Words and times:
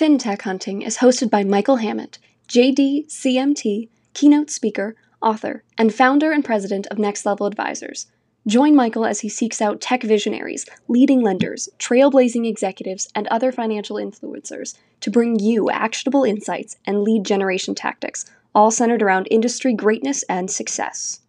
FinTech 0.00 0.40
Hunting 0.40 0.80
is 0.80 0.96
hosted 0.96 1.28
by 1.28 1.44
Michael 1.44 1.76
Hammond, 1.76 2.16
JD, 2.48 3.08
CMT, 3.08 3.90
keynote 4.14 4.48
speaker, 4.48 4.96
author, 5.20 5.62
and 5.76 5.92
founder 5.92 6.32
and 6.32 6.42
president 6.42 6.86
of 6.86 6.98
Next 6.98 7.26
Level 7.26 7.44
Advisors. 7.44 8.06
Join 8.46 8.74
Michael 8.74 9.04
as 9.04 9.20
he 9.20 9.28
seeks 9.28 9.60
out 9.60 9.82
tech 9.82 10.02
visionaries, 10.02 10.64
leading 10.88 11.20
lenders, 11.20 11.68
trailblazing 11.78 12.48
executives, 12.48 13.10
and 13.14 13.26
other 13.26 13.52
financial 13.52 13.96
influencers 13.96 14.74
to 15.00 15.10
bring 15.10 15.38
you 15.38 15.68
actionable 15.68 16.24
insights 16.24 16.78
and 16.86 17.02
lead 17.02 17.24
generation 17.26 17.74
tactics, 17.74 18.24
all 18.54 18.70
centered 18.70 19.02
around 19.02 19.28
industry 19.30 19.74
greatness 19.74 20.22
and 20.30 20.50
success. 20.50 21.20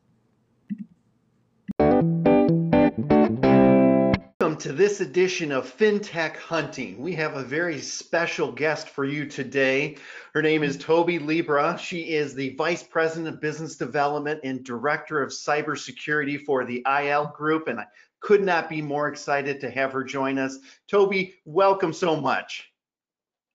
To 4.62 4.73
this 4.73 5.02
edition 5.02 5.52
of 5.52 5.75
FinTech 5.75 6.36
Hunting. 6.36 7.00
We 7.00 7.16
have 7.16 7.36
a 7.36 7.41
very 7.41 7.80
special 7.81 8.52
guest 8.52 8.90
for 8.90 9.04
you 9.04 9.26
today. 9.26 9.98
Her 10.35 10.44
name 10.44 10.62
is 10.62 10.77
Toby 10.77 11.18
Libbra. 11.18 11.80
She 11.80 12.12
is 12.12 12.35
the 12.35 12.55
Vice 12.55 12.84
President 12.84 13.34
of 13.34 13.41
Business 13.41 13.76
Development 13.76 14.40
and 14.44 14.63
Director 14.63 15.23
of 15.23 15.32
Cybersecurity 15.32 16.40
for 16.45 16.63
the 16.63 16.85
IL 16.88 17.34
Group, 17.35 17.70
and 17.70 17.80
I 17.80 17.88
could 18.20 18.44
not 18.44 18.70
be 18.70 18.84
more 18.84 19.08
excited 19.08 19.62
to 19.62 19.71
have 19.71 19.94
her 19.94 20.04
join 20.04 20.38
us. 20.38 20.59
Toby, 20.88 21.34
welcome 21.43 21.91
so 21.91 22.16
much. 22.16 22.71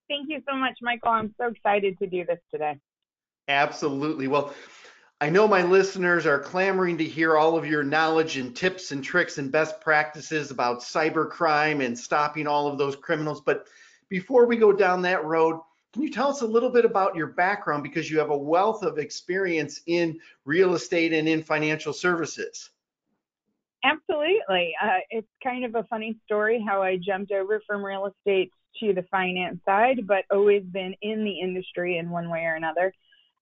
Thank 0.09 0.29
you 0.29 0.43
so 0.49 0.57
much, 0.57 0.79
Michael. 0.83 1.11
I'm 1.11 1.33
so 1.38 1.47
excited 1.47 2.01
to 2.01 2.09
do 2.09 2.25
this 2.25 2.41
today. 2.51 2.80
Absolutely. 3.47 4.27
Well, 4.27 4.52
I 5.19 5.30
know 5.30 5.48
my 5.48 5.62
listeners 5.62 6.27
are 6.27 6.38
clamoring 6.38 6.98
to 6.98 7.05
hear 7.05 7.38
all 7.38 7.57
of 7.57 7.65
your 7.65 7.83
knowledge 7.83 8.37
and 8.37 8.55
tips 8.55 8.93
and 8.93 9.02
tricks 9.02 9.38
and 9.38 9.51
best 9.51 9.80
practices 9.80 10.51
about 10.51 10.80
cybercrime 10.80 11.83
and 11.83 11.98
stopping 11.98 12.47
all 12.47 12.69
of 12.69 12.77
those 12.77 12.97
criminals. 12.97 13.41
But 13.41 13.66
before 14.10 14.45
we 14.45 14.59
go 14.59 14.73
down 14.73 15.01
that 15.02 15.24
road, 15.24 15.62
can 15.95 16.02
you 16.02 16.10
tell 16.10 16.29
us 16.29 16.43
a 16.43 16.46
little 16.46 16.68
bit 16.68 16.85
about 16.85 17.16
your 17.16 17.29
background 17.29 17.82
because 17.82 18.10
you 18.10 18.18
have 18.18 18.29
a 18.29 18.37
wealth 18.37 18.82
of 18.82 18.99
experience 18.99 19.80
in 19.87 20.21
real 20.45 20.74
estate 20.74 21.15
and 21.15 21.26
in 21.26 21.43
financial 21.43 21.95
services? 21.95 22.69
Absolutely. 23.85 24.74
Uh, 24.82 24.98
it's 25.09 25.29
kind 25.43 25.65
of 25.65 25.76
a 25.76 25.85
funny 25.85 26.19
story 26.26 26.63
how 26.66 26.82
I 26.82 26.98
jumped 26.98 27.32
over 27.32 27.63
from 27.66 27.82
real 27.82 28.04
estate 28.04 28.52
to 28.80 28.93
the 28.93 29.04
finance 29.10 29.60
side, 29.65 30.07
but 30.07 30.26
always 30.30 30.63
been 30.65 30.95
in 31.01 31.24
the 31.24 31.41
industry 31.41 31.96
in 31.96 32.10
one 32.10 32.29
way 32.29 32.41
or 32.41 32.57
another. 32.57 32.93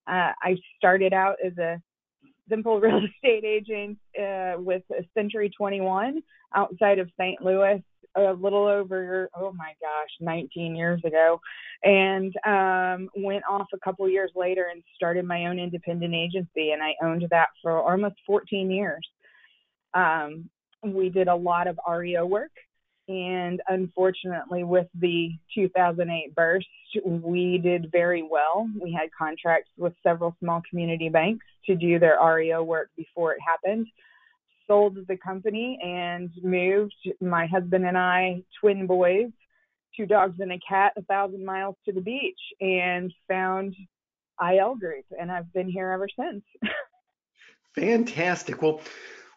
Uh, 0.06 0.32
I 0.42 0.56
started 0.76 1.12
out 1.12 1.36
as 1.44 1.56
a 1.58 1.80
simple 2.48 2.80
real 2.80 3.00
estate 3.04 3.44
agent 3.44 3.98
uh, 4.20 4.54
with 4.58 4.82
Century 5.16 5.50
21 5.56 6.22
outside 6.54 6.98
of 6.98 7.10
St. 7.18 7.42
Louis 7.42 7.82
a 8.16 8.32
little 8.32 8.66
over 8.66 9.28
oh 9.36 9.52
my 9.52 9.72
gosh 9.80 10.10
19 10.20 10.76
years 10.76 11.00
ago 11.04 11.40
and 11.82 12.32
um 12.46 13.08
went 13.16 13.42
off 13.48 13.66
a 13.74 13.78
couple 13.78 14.08
years 14.08 14.30
later 14.36 14.68
and 14.72 14.82
started 14.94 15.24
my 15.24 15.46
own 15.46 15.58
independent 15.58 16.14
agency 16.14 16.70
and 16.70 16.82
I 16.82 16.94
owned 17.02 17.26
that 17.30 17.48
for 17.62 17.80
almost 17.80 18.14
14 18.26 18.70
years 18.70 19.06
um 19.94 20.48
we 20.84 21.08
did 21.08 21.28
a 21.28 21.34
lot 21.34 21.66
of 21.66 21.78
REO 21.88 22.24
work 22.26 22.52
and 23.06 23.60
unfortunately, 23.68 24.64
with 24.64 24.86
the 24.98 25.30
2008 25.54 26.34
burst, 26.34 26.66
we 27.04 27.58
did 27.58 27.90
very 27.92 28.22
well. 28.22 28.68
We 28.80 28.92
had 28.92 29.10
contracts 29.16 29.70
with 29.76 29.92
several 30.02 30.34
small 30.40 30.62
community 30.68 31.10
banks 31.10 31.44
to 31.66 31.74
do 31.74 31.98
their 31.98 32.18
REO 32.22 32.62
work 32.62 32.90
before 32.96 33.32
it 33.32 33.40
happened. 33.46 33.86
Sold 34.66 34.96
the 35.06 35.18
company 35.18 35.78
and 35.82 36.30
moved 36.42 36.94
my 37.20 37.46
husband 37.46 37.84
and 37.84 37.98
I, 37.98 38.42
twin 38.58 38.86
boys, 38.86 39.30
two 39.94 40.06
dogs 40.06 40.36
and 40.40 40.52
a 40.52 40.58
cat, 40.66 40.94
a 40.96 41.02
thousand 41.02 41.44
miles 41.44 41.76
to 41.84 41.92
the 41.92 42.00
beach, 42.00 42.40
and 42.62 43.12
found 43.28 43.74
IL 44.40 44.76
Group. 44.76 45.04
And 45.20 45.30
I've 45.30 45.52
been 45.52 45.68
here 45.68 45.90
ever 45.90 46.08
since. 46.18 46.42
Fantastic. 47.74 48.62
Well, 48.62 48.80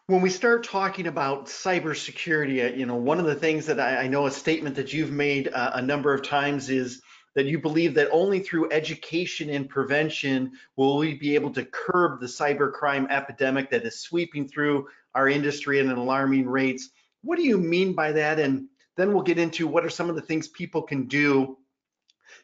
when 0.08 0.22
we 0.22 0.30
start 0.30 0.64
talking 0.64 1.06
about 1.06 1.46
cybersecurity, 1.46 2.64
uh, 2.64 2.74
you 2.74 2.86
know, 2.86 2.96
one 2.96 3.20
of 3.20 3.26
the 3.26 3.34
things 3.34 3.66
that 3.66 3.78
I, 3.78 4.04
I 4.04 4.08
know 4.08 4.26
a 4.26 4.30
statement 4.30 4.74
that 4.76 4.90
you've 4.90 5.12
made 5.12 5.48
uh, 5.48 5.72
a 5.74 5.82
number 5.82 6.14
of 6.14 6.22
times 6.22 6.70
is 6.70 7.02
that 7.34 7.44
you 7.44 7.58
believe 7.60 7.92
that 7.94 8.08
only 8.10 8.40
through 8.40 8.72
education 8.72 9.50
and 9.50 9.68
prevention 9.68 10.52
will 10.76 10.96
we 10.96 11.14
be 11.14 11.34
able 11.34 11.50
to 11.50 11.64
curb 11.66 12.20
the 12.20 12.26
cybercrime 12.26 13.06
epidemic 13.10 13.70
that 13.70 13.84
is 13.84 14.00
sweeping 14.00 14.48
through 14.48 14.88
our 15.14 15.28
industry 15.28 15.78
at 15.78 15.84
an 15.84 15.92
alarming 15.92 16.48
rates. 16.48 16.88
What 17.20 17.36
do 17.36 17.42
you 17.42 17.58
mean 17.58 17.92
by 17.92 18.12
that? 18.12 18.40
And 18.40 18.68
then 18.96 19.12
we'll 19.12 19.22
get 19.22 19.38
into 19.38 19.66
what 19.66 19.84
are 19.84 19.90
some 19.90 20.08
of 20.08 20.16
the 20.16 20.22
things 20.22 20.48
people 20.48 20.80
can 20.80 21.06
do 21.06 21.58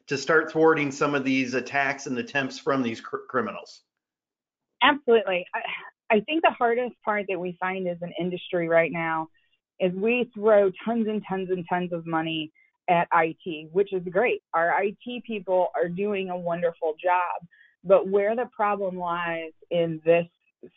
to 0.08 0.18
start 0.18 0.52
thwarting 0.52 0.92
some 0.92 1.14
of 1.14 1.24
these 1.24 1.54
attacks 1.54 2.06
and 2.06 2.18
attempts 2.18 2.58
from 2.58 2.82
these 2.82 3.00
cr- 3.00 3.24
criminals. 3.26 3.80
Absolutely. 4.82 5.46
I 5.54 5.60
think 6.20 6.42
the 6.42 6.50
hardest 6.50 6.94
part 7.04 7.26
that 7.28 7.38
we 7.38 7.56
find 7.60 7.88
as 7.88 7.98
an 8.02 8.12
industry 8.18 8.68
right 8.68 8.92
now 8.92 9.28
is 9.80 9.92
we 9.94 10.30
throw 10.34 10.70
tons 10.84 11.06
and 11.08 11.22
tons 11.28 11.50
and 11.50 11.64
tons 11.68 11.92
of 11.92 12.06
money 12.06 12.52
at 12.88 13.08
IT, 13.12 13.70
which 13.72 13.92
is 13.92 14.02
great. 14.10 14.42
Our 14.52 14.84
IT 14.84 15.24
people 15.26 15.68
are 15.74 15.88
doing 15.88 16.30
a 16.30 16.36
wonderful 16.36 16.94
job. 17.02 17.46
But 17.82 18.08
where 18.08 18.34
the 18.34 18.48
problem 18.54 18.96
lies 18.96 19.52
in 19.70 20.00
this 20.04 20.26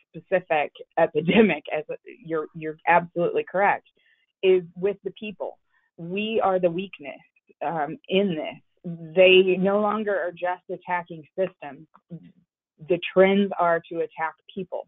specific 0.10 0.72
epidemic, 0.98 1.64
as 1.76 1.84
you're 2.26 2.48
you're 2.54 2.78
absolutely 2.88 3.46
correct, 3.50 3.88
is 4.44 4.64
with 4.76 4.98
the 5.04 5.12
people. 5.12 5.58
We 5.98 6.42
are 6.44 6.60
the 6.60 6.70
weakness 6.70 7.22
um, 7.66 7.98
in 8.10 8.36
this. 8.36 8.94
They 9.16 9.58
no 9.58 9.80
longer 9.82 10.16
are 10.18 10.32
just 10.32 10.64
attacking 10.72 11.24
systems. 11.38 11.88
The 12.90 13.00
trends 13.14 13.52
are 13.60 13.82
to 13.92 13.98
attack 13.98 14.36
people 14.54 14.88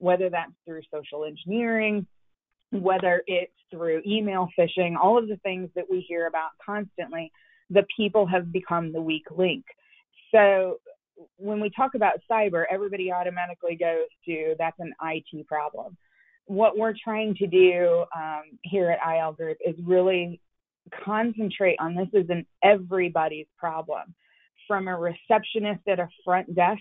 whether 0.00 0.30
that's 0.30 0.52
through 0.64 0.80
social 0.92 1.24
engineering, 1.24 2.06
whether 2.72 3.22
it's 3.26 3.52
through 3.70 4.02
email 4.06 4.48
phishing, 4.58 4.96
all 5.00 5.18
of 5.18 5.28
the 5.28 5.36
things 5.38 5.68
that 5.76 5.84
we 5.88 6.00
hear 6.00 6.26
about 6.26 6.50
constantly, 6.64 7.30
the 7.68 7.84
people 7.96 8.26
have 8.26 8.50
become 8.50 8.92
the 8.92 9.00
weak 9.00 9.26
link. 9.30 9.64
So 10.32 10.78
when 11.36 11.60
we 11.60 11.70
talk 11.70 11.94
about 11.94 12.14
cyber, 12.30 12.64
everybody 12.70 13.12
automatically 13.12 13.76
goes 13.76 14.06
to 14.26 14.54
that's 14.58 14.78
an 14.78 14.92
IT 15.02 15.46
problem. 15.46 15.96
What 16.46 16.76
we're 16.76 16.94
trying 17.02 17.34
to 17.36 17.46
do 17.46 18.04
um, 18.16 18.42
here 18.62 18.90
at 18.90 19.16
IL 19.16 19.32
Group 19.32 19.58
is 19.64 19.76
really 19.84 20.40
concentrate 21.04 21.76
on 21.78 21.94
this 21.94 22.08
as 22.18 22.28
an 22.30 22.46
everybody's 22.64 23.46
problem. 23.58 24.14
From 24.66 24.88
a 24.88 24.96
receptionist 24.96 25.82
at 25.88 25.98
a 25.98 26.08
front 26.24 26.54
desk 26.54 26.80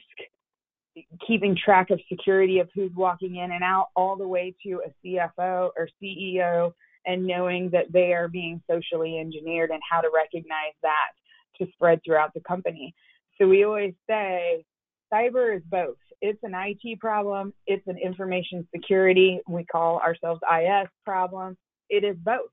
keeping 1.25 1.55
track 1.55 1.89
of 1.89 1.99
security 2.09 2.59
of 2.59 2.69
who's 2.73 2.91
walking 2.95 3.37
in 3.37 3.51
and 3.51 3.63
out 3.63 3.87
all 3.95 4.15
the 4.15 4.27
way 4.27 4.55
to 4.63 4.81
a 4.85 5.07
CFO 5.07 5.71
or 5.77 5.89
CEO 6.01 6.73
and 7.05 7.25
knowing 7.25 7.69
that 7.71 7.91
they 7.91 8.13
are 8.13 8.27
being 8.27 8.61
socially 8.69 9.19
engineered 9.19 9.71
and 9.71 9.81
how 9.89 10.01
to 10.01 10.09
recognize 10.13 10.73
that 10.81 11.11
to 11.57 11.67
spread 11.73 11.99
throughout 12.05 12.33
the 12.33 12.41
company. 12.41 12.93
So 13.37 13.47
we 13.47 13.63
always 13.63 13.93
say 14.07 14.65
cyber 15.11 15.55
is 15.55 15.63
both. 15.69 15.97
It's 16.21 16.39
an 16.43 16.53
IT 16.53 16.99
problem, 16.99 17.53
it's 17.65 17.87
an 17.87 17.97
information 17.97 18.67
security, 18.75 19.39
we 19.47 19.63
call 19.65 19.99
ourselves 19.99 20.41
IS 20.43 20.89
problem. 21.05 21.57
It 21.89 22.03
is 22.03 22.17
both. 22.17 22.51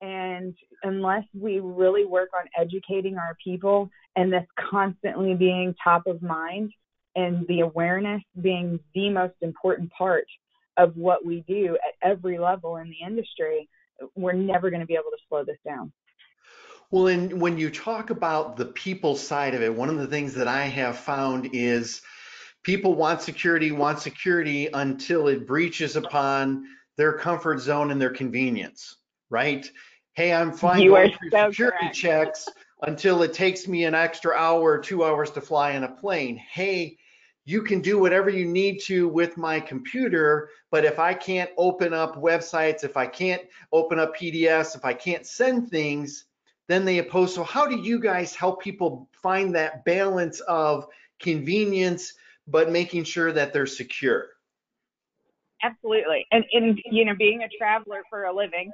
And 0.00 0.54
unless 0.82 1.24
we 1.34 1.60
really 1.60 2.04
work 2.04 2.30
on 2.38 2.46
educating 2.60 3.16
our 3.16 3.36
people 3.42 3.90
and 4.16 4.32
this 4.32 4.44
constantly 4.70 5.34
being 5.34 5.74
top 5.82 6.06
of 6.06 6.22
mind, 6.22 6.72
and 7.18 7.44
the 7.48 7.60
awareness 7.60 8.22
being 8.40 8.78
the 8.94 9.10
most 9.10 9.34
important 9.42 9.90
part 9.90 10.26
of 10.76 10.96
what 10.96 11.26
we 11.26 11.44
do 11.48 11.76
at 11.76 12.08
every 12.08 12.38
level 12.38 12.76
in 12.76 12.88
the 12.88 13.04
industry, 13.04 13.68
we're 14.14 14.32
never 14.32 14.70
going 14.70 14.80
to 14.80 14.86
be 14.86 14.94
able 14.94 15.10
to 15.10 15.18
slow 15.28 15.42
this 15.44 15.58
down. 15.64 15.92
Well, 16.92 17.08
and 17.08 17.40
when 17.40 17.58
you 17.58 17.70
talk 17.70 18.10
about 18.10 18.56
the 18.56 18.66
people 18.66 19.16
side 19.16 19.54
of 19.54 19.62
it, 19.62 19.74
one 19.74 19.88
of 19.88 19.98
the 19.98 20.06
things 20.06 20.32
that 20.34 20.46
I 20.46 20.66
have 20.66 20.96
found 20.96 21.50
is 21.52 22.00
people 22.62 22.94
want 22.94 23.20
security, 23.20 23.72
want 23.72 23.98
security 23.98 24.68
until 24.72 25.26
it 25.26 25.44
breaches 25.44 25.96
upon 25.96 26.66
their 26.96 27.14
comfort 27.14 27.58
zone 27.58 27.90
and 27.90 28.00
their 28.00 28.10
convenience, 28.10 28.96
right? 29.28 29.68
Hey, 30.14 30.32
I'm 30.32 30.52
fine 30.52 30.82
you 30.82 30.90
going 30.90 31.12
through 31.18 31.30
so 31.30 31.50
security 31.50 31.78
correct. 31.80 31.96
checks 31.96 32.48
until 32.82 33.22
it 33.22 33.32
takes 33.32 33.66
me 33.66 33.84
an 33.84 33.94
extra 33.94 34.34
hour 34.34 34.62
or 34.62 34.78
two 34.78 35.04
hours 35.04 35.32
to 35.32 35.40
fly 35.40 35.72
in 35.72 35.82
a 35.82 35.88
plane. 35.88 36.36
Hey, 36.36 36.96
you 37.48 37.62
can 37.62 37.80
do 37.80 37.98
whatever 37.98 38.28
you 38.28 38.44
need 38.44 38.78
to 38.78 39.08
with 39.08 39.38
my 39.38 39.58
computer, 39.58 40.50
but 40.70 40.84
if 40.84 40.98
I 40.98 41.14
can't 41.14 41.48
open 41.56 41.94
up 41.94 42.14
websites, 42.16 42.84
if 42.84 42.94
I 42.98 43.06
can't 43.06 43.40
open 43.72 43.98
up 43.98 44.14
PDFs, 44.14 44.76
if 44.76 44.84
I 44.84 44.92
can't 44.92 45.26
send 45.26 45.70
things, 45.70 46.26
then 46.66 46.84
they 46.84 46.98
oppose. 46.98 47.34
So 47.34 47.42
how 47.42 47.66
do 47.66 47.78
you 47.78 48.00
guys 48.00 48.34
help 48.34 48.60
people 48.60 49.08
find 49.22 49.54
that 49.54 49.82
balance 49.86 50.40
of 50.40 50.88
convenience, 51.20 52.12
but 52.46 52.70
making 52.70 53.04
sure 53.04 53.32
that 53.32 53.54
they're 53.54 53.64
secure? 53.64 54.26
Absolutely. 55.62 56.26
And, 56.30 56.44
and 56.52 56.78
you 56.84 57.06
know, 57.06 57.14
being 57.18 57.44
a 57.44 57.48
traveler 57.56 58.02
for 58.10 58.24
a 58.24 58.36
living, 58.36 58.70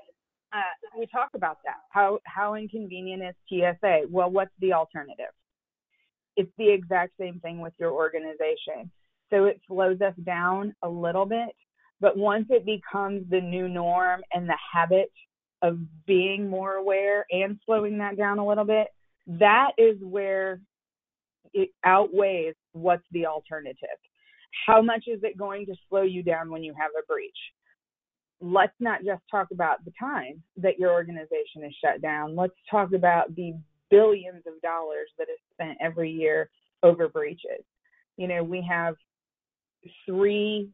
uh, 0.52 0.98
we 0.98 1.06
talk 1.06 1.30
about 1.34 1.58
that. 1.64 1.78
How 1.90 2.18
how 2.24 2.54
inconvenient 2.54 3.22
is 3.22 3.34
TSA? 3.48 4.06
Well, 4.10 4.30
what's 4.30 4.52
the 4.58 4.72
alternative? 4.72 5.32
It's 6.36 6.50
the 6.58 6.70
exact 6.70 7.12
same 7.18 7.40
thing 7.40 7.60
with 7.60 7.72
your 7.78 7.92
organization. 7.92 8.90
So 9.30 9.44
it 9.44 9.60
slows 9.66 10.00
us 10.00 10.14
down 10.24 10.74
a 10.82 10.88
little 10.88 11.26
bit, 11.26 11.54
but 12.00 12.16
once 12.16 12.46
it 12.50 12.66
becomes 12.66 13.28
the 13.30 13.40
new 13.40 13.68
norm 13.68 14.22
and 14.32 14.48
the 14.48 14.58
habit 14.72 15.10
of 15.62 15.78
being 16.06 16.48
more 16.48 16.74
aware 16.74 17.24
and 17.30 17.58
slowing 17.64 17.98
that 17.98 18.16
down 18.16 18.38
a 18.38 18.46
little 18.46 18.64
bit, 18.64 18.88
that 19.26 19.70
is 19.78 19.96
where 20.02 20.60
it 21.54 21.70
outweighs 21.84 22.54
what's 22.72 23.06
the 23.12 23.26
alternative. 23.26 23.98
How 24.66 24.82
much 24.82 25.04
is 25.06 25.20
it 25.22 25.38
going 25.38 25.66
to 25.66 25.74
slow 25.88 26.02
you 26.02 26.22
down 26.22 26.50
when 26.50 26.62
you 26.62 26.74
have 26.78 26.90
a 26.98 27.06
breach? 27.06 27.32
Let's 28.40 28.74
not 28.78 29.00
just 29.04 29.22
talk 29.30 29.48
about 29.52 29.84
the 29.84 29.92
time 29.98 30.42
that 30.58 30.78
your 30.78 30.92
organization 30.92 31.64
is 31.64 31.74
shut 31.82 32.02
down. 32.02 32.36
Let's 32.36 32.54
talk 32.70 32.92
about 32.92 33.34
the 33.34 33.54
billions 33.90 34.42
of 34.46 34.60
dollars 34.62 35.08
that 35.18 35.28
is 35.28 35.38
spent 35.52 35.78
every 35.80 36.10
year 36.10 36.50
over 36.82 37.08
breaches. 37.08 37.64
You 38.16 38.28
know, 38.28 38.42
we 38.42 38.66
have 38.68 38.94
three 40.06 40.68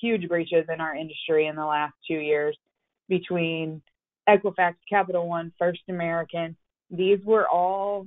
huge 0.00 0.28
breaches 0.28 0.66
in 0.72 0.80
our 0.80 0.94
industry 0.94 1.46
in 1.46 1.56
the 1.56 1.64
last 1.64 1.94
two 2.06 2.18
years 2.18 2.56
between 3.08 3.82
Equifax, 4.28 4.74
Capital 4.88 5.28
One, 5.28 5.52
First 5.58 5.82
American. 5.88 6.56
These 6.90 7.18
were 7.24 7.48
all, 7.48 8.06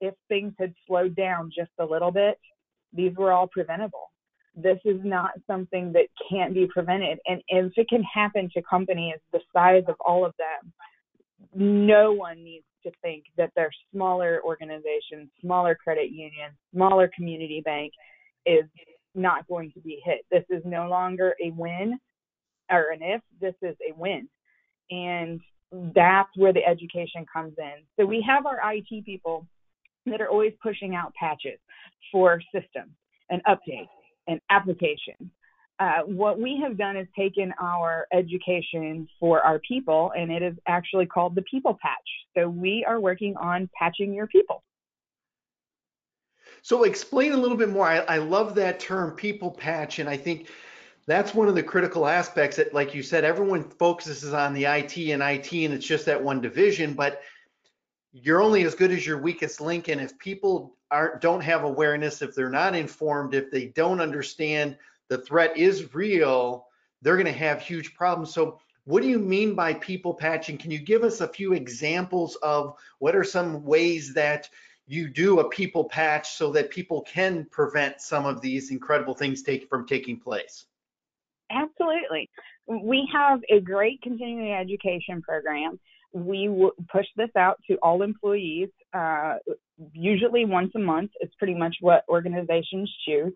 if 0.00 0.14
things 0.28 0.52
had 0.58 0.74
slowed 0.86 1.16
down 1.16 1.50
just 1.56 1.70
a 1.78 1.84
little 1.84 2.10
bit, 2.10 2.38
these 2.92 3.14
were 3.16 3.32
all 3.32 3.46
preventable. 3.46 4.10
This 4.56 4.78
is 4.84 5.00
not 5.04 5.32
something 5.46 5.92
that 5.92 6.06
can't 6.28 6.54
be 6.54 6.66
prevented. 6.66 7.18
And 7.26 7.42
if 7.48 7.72
it 7.76 7.88
can 7.88 8.02
happen 8.02 8.50
to 8.54 8.62
companies 8.62 9.16
the 9.32 9.40
size 9.52 9.84
of 9.88 9.94
all 10.04 10.24
of 10.24 10.34
them, 10.38 10.72
no 11.54 12.12
one 12.12 12.42
needs 12.42 12.64
to 12.84 12.90
think 13.02 13.24
that 13.36 13.50
their 13.56 13.70
smaller 13.92 14.40
organization, 14.44 15.30
smaller 15.40 15.74
credit 15.74 16.10
union, 16.10 16.50
smaller 16.72 17.10
community 17.14 17.60
bank 17.64 17.92
is 18.46 18.64
not 19.14 19.46
going 19.48 19.72
to 19.72 19.80
be 19.80 20.00
hit. 20.04 20.24
This 20.30 20.44
is 20.50 20.62
no 20.64 20.88
longer 20.88 21.34
a 21.44 21.50
win 21.50 21.98
or 22.70 22.90
an 22.92 23.00
if, 23.02 23.20
this 23.40 23.54
is 23.62 23.76
a 23.88 23.98
win. 23.98 24.28
And 24.90 25.40
that's 25.94 26.30
where 26.36 26.52
the 26.52 26.64
education 26.64 27.26
comes 27.32 27.54
in. 27.58 27.84
So 27.98 28.06
we 28.06 28.24
have 28.26 28.46
our 28.46 28.58
IT 28.72 29.04
people 29.04 29.46
that 30.06 30.20
are 30.20 30.28
always 30.28 30.52
pushing 30.62 30.94
out 30.94 31.12
patches 31.14 31.58
for 32.10 32.40
systems 32.52 32.92
and 33.28 33.42
updates 33.44 33.88
and 34.26 34.40
applications. 34.50 35.30
Uh, 35.80 36.02
what 36.04 36.38
we 36.38 36.60
have 36.62 36.76
done 36.76 36.94
is 36.94 37.08
taken 37.16 37.54
our 37.58 38.06
education 38.12 39.08
for 39.18 39.40
our 39.40 39.58
people, 39.60 40.12
and 40.14 40.30
it 40.30 40.42
is 40.42 40.54
actually 40.68 41.06
called 41.06 41.34
the 41.34 41.42
People 41.50 41.78
Patch. 41.80 41.96
So 42.36 42.50
we 42.50 42.84
are 42.86 43.00
working 43.00 43.34
on 43.38 43.70
patching 43.78 44.12
your 44.12 44.26
people. 44.26 44.62
So 46.60 46.82
explain 46.84 47.32
a 47.32 47.36
little 47.38 47.56
bit 47.56 47.70
more. 47.70 47.86
I, 47.86 48.00
I 48.00 48.18
love 48.18 48.54
that 48.56 48.78
term, 48.78 49.12
people 49.12 49.50
patch, 49.50 50.00
and 50.00 50.08
I 50.08 50.18
think 50.18 50.48
that's 51.06 51.34
one 51.34 51.48
of 51.48 51.54
the 51.54 51.62
critical 51.62 52.06
aspects 52.06 52.58
that, 52.58 52.74
like 52.74 52.94
you 52.94 53.02
said, 53.02 53.24
everyone 53.24 53.64
focuses 53.64 54.34
on 54.34 54.52
the 54.52 54.66
IT 54.66 54.98
and 54.98 55.22
IT, 55.22 55.50
and 55.50 55.72
it's 55.72 55.86
just 55.86 56.04
that 56.04 56.22
one 56.22 56.42
division. 56.42 56.92
But 56.92 57.22
you're 58.12 58.42
only 58.42 58.64
as 58.64 58.74
good 58.74 58.90
as 58.90 59.06
your 59.06 59.16
weakest 59.16 59.62
link, 59.62 59.88
and 59.88 59.98
if 59.98 60.18
people 60.18 60.76
aren't 60.90 61.22
don't 61.22 61.40
have 61.40 61.64
awareness, 61.64 62.20
if 62.20 62.34
they're 62.34 62.50
not 62.50 62.74
informed, 62.74 63.32
if 63.32 63.50
they 63.50 63.68
don't 63.68 64.02
understand 64.02 64.76
the 65.10 65.18
threat 65.18 65.56
is 65.58 65.92
real, 65.92 66.68
they're 67.02 67.16
going 67.16 67.26
to 67.26 67.32
have 67.32 67.60
huge 67.60 67.94
problems. 67.94 68.32
So 68.32 68.60
what 68.84 69.02
do 69.02 69.08
you 69.08 69.18
mean 69.18 69.54
by 69.54 69.74
people 69.74 70.14
patching? 70.14 70.56
Can 70.56 70.70
you 70.70 70.78
give 70.78 71.02
us 71.02 71.20
a 71.20 71.28
few 71.28 71.52
examples 71.52 72.36
of 72.36 72.76
what 73.00 73.14
are 73.14 73.24
some 73.24 73.64
ways 73.64 74.14
that 74.14 74.48
you 74.86 75.08
do 75.08 75.40
a 75.40 75.48
people 75.48 75.84
patch 75.84 76.30
so 76.30 76.50
that 76.52 76.70
people 76.70 77.02
can 77.02 77.46
prevent 77.50 78.00
some 78.00 78.24
of 78.24 78.40
these 78.40 78.70
incredible 78.70 79.14
things 79.14 79.42
take, 79.42 79.68
from 79.68 79.86
taking 79.86 80.18
place? 80.18 80.66
Absolutely. 81.50 82.30
We 82.66 83.08
have 83.12 83.40
a 83.50 83.60
great 83.60 84.00
continuing 84.02 84.52
education 84.52 85.20
program. 85.22 85.78
We 86.12 86.46
w- 86.46 86.72
push 86.90 87.06
this 87.16 87.30
out 87.36 87.58
to 87.68 87.76
all 87.82 88.02
employees, 88.02 88.68
uh, 88.92 89.34
usually 89.92 90.44
once 90.44 90.70
a 90.76 90.78
month. 90.78 91.10
It's 91.20 91.34
pretty 91.36 91.54
much 91.54 91.76
what 91.80 92.04
organizations 92.08 92.92
choose. 93.06 93.32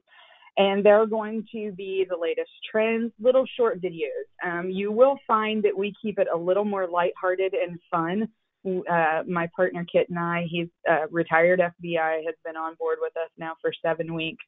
And 0.57 0.87
they're 0.87 1.07
going 1.07 1.45
to 1.51 1.73
be 1.73 2.07
the 2.09 2.17
latest 2.17 2.51
trends, 2.71 3.13
little 3.21 3.45
short 3.57 3.83
videos. 3.83 4.27
Um, 4.45 4.71
you 4.71 4.93
will 4.93 5.19
find 5.27 5.63
that 5.65 5.77
we 5.77 5.93
keep 6.01 6.19
it 6.19 6.29
a 6.33 6.37
little 6.37 6.65
more 6.65 6.87
lighthearted 6.87 7.55
and 7.55 7.79
fun 7.91 8.29
uh, 8.67 9.23
my 9.29 9.49
partner 9.55 9.85
Kit 9.91 10.09
and 10.09 10.19
I, 10.19 10.47
he's 10.49 10.69
a 10.89 11.07
retired 11.11 11.61
FBI, 11.61 12.25
has 12.25 12.35
been 12.45 12.57
on 12.57 12.75
board 12.77 12.99
with 13.01 13.17
us 13.17 13.31
now 13.37 13.55
for 13.61 13.73
seven 13.85 14.15
weeks. 14.15 14.45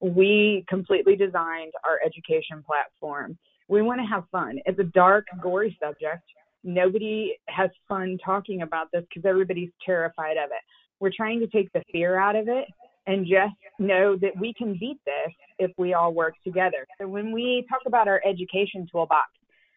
We 0.00 0.64
completely 0.68 1.16
designed 1.16 1.72
our 1.84 1.98
education 2.04 2.62
platform. 2.66 3.38
We 3.68 3.80
want 3.80 4.00
to 4.00 4.06
have 4.06 4.24
fun. 4.30 4.58
It's 4.66 4.78
a 4.78 4.84
dark, 4.84 5.26
gory 5.40 5.76
subject. 5.82 6.22
Nobody 6.62 7.36
has 7.48 7.70
fun 7.88 8.18
talking 8.24 8.62
about 8.62 8.88
this 8.92 9.04
because 9.08 9.26
everybody's 9.26 9.70
terrified 9.84 10.36
of 10.36 10.50
it. 10.50 10.62
We're 11.00 11.12
trying 11.16 11.40
to 11.40 11.46
take 11.46 11.72
the 11.72 11.82
fear 11.90 12.18
out 12.18 12.36
of 12.36 12.48
it 12.48 12.66
and 13.06 13.26
just 13.26 13.54
know 13.78 14.16
that 14.16 14.32
we 14.38 14.54
can 14.54 14.76
beat 14.78 14.98
this 15.04 15.32
if 15.58 15.70
we 15.76 15.94
all 15.94 16.12
work 16.12 16.34
together. 16.44 16.86
So 17.00 17.06
when 17.06 17.32
we 17.32 17.66
talk 17.68 17.82
about 17.86 18.08
our 18.08 18.22
education 18.24 18.86
toolbox, 18.90 19.28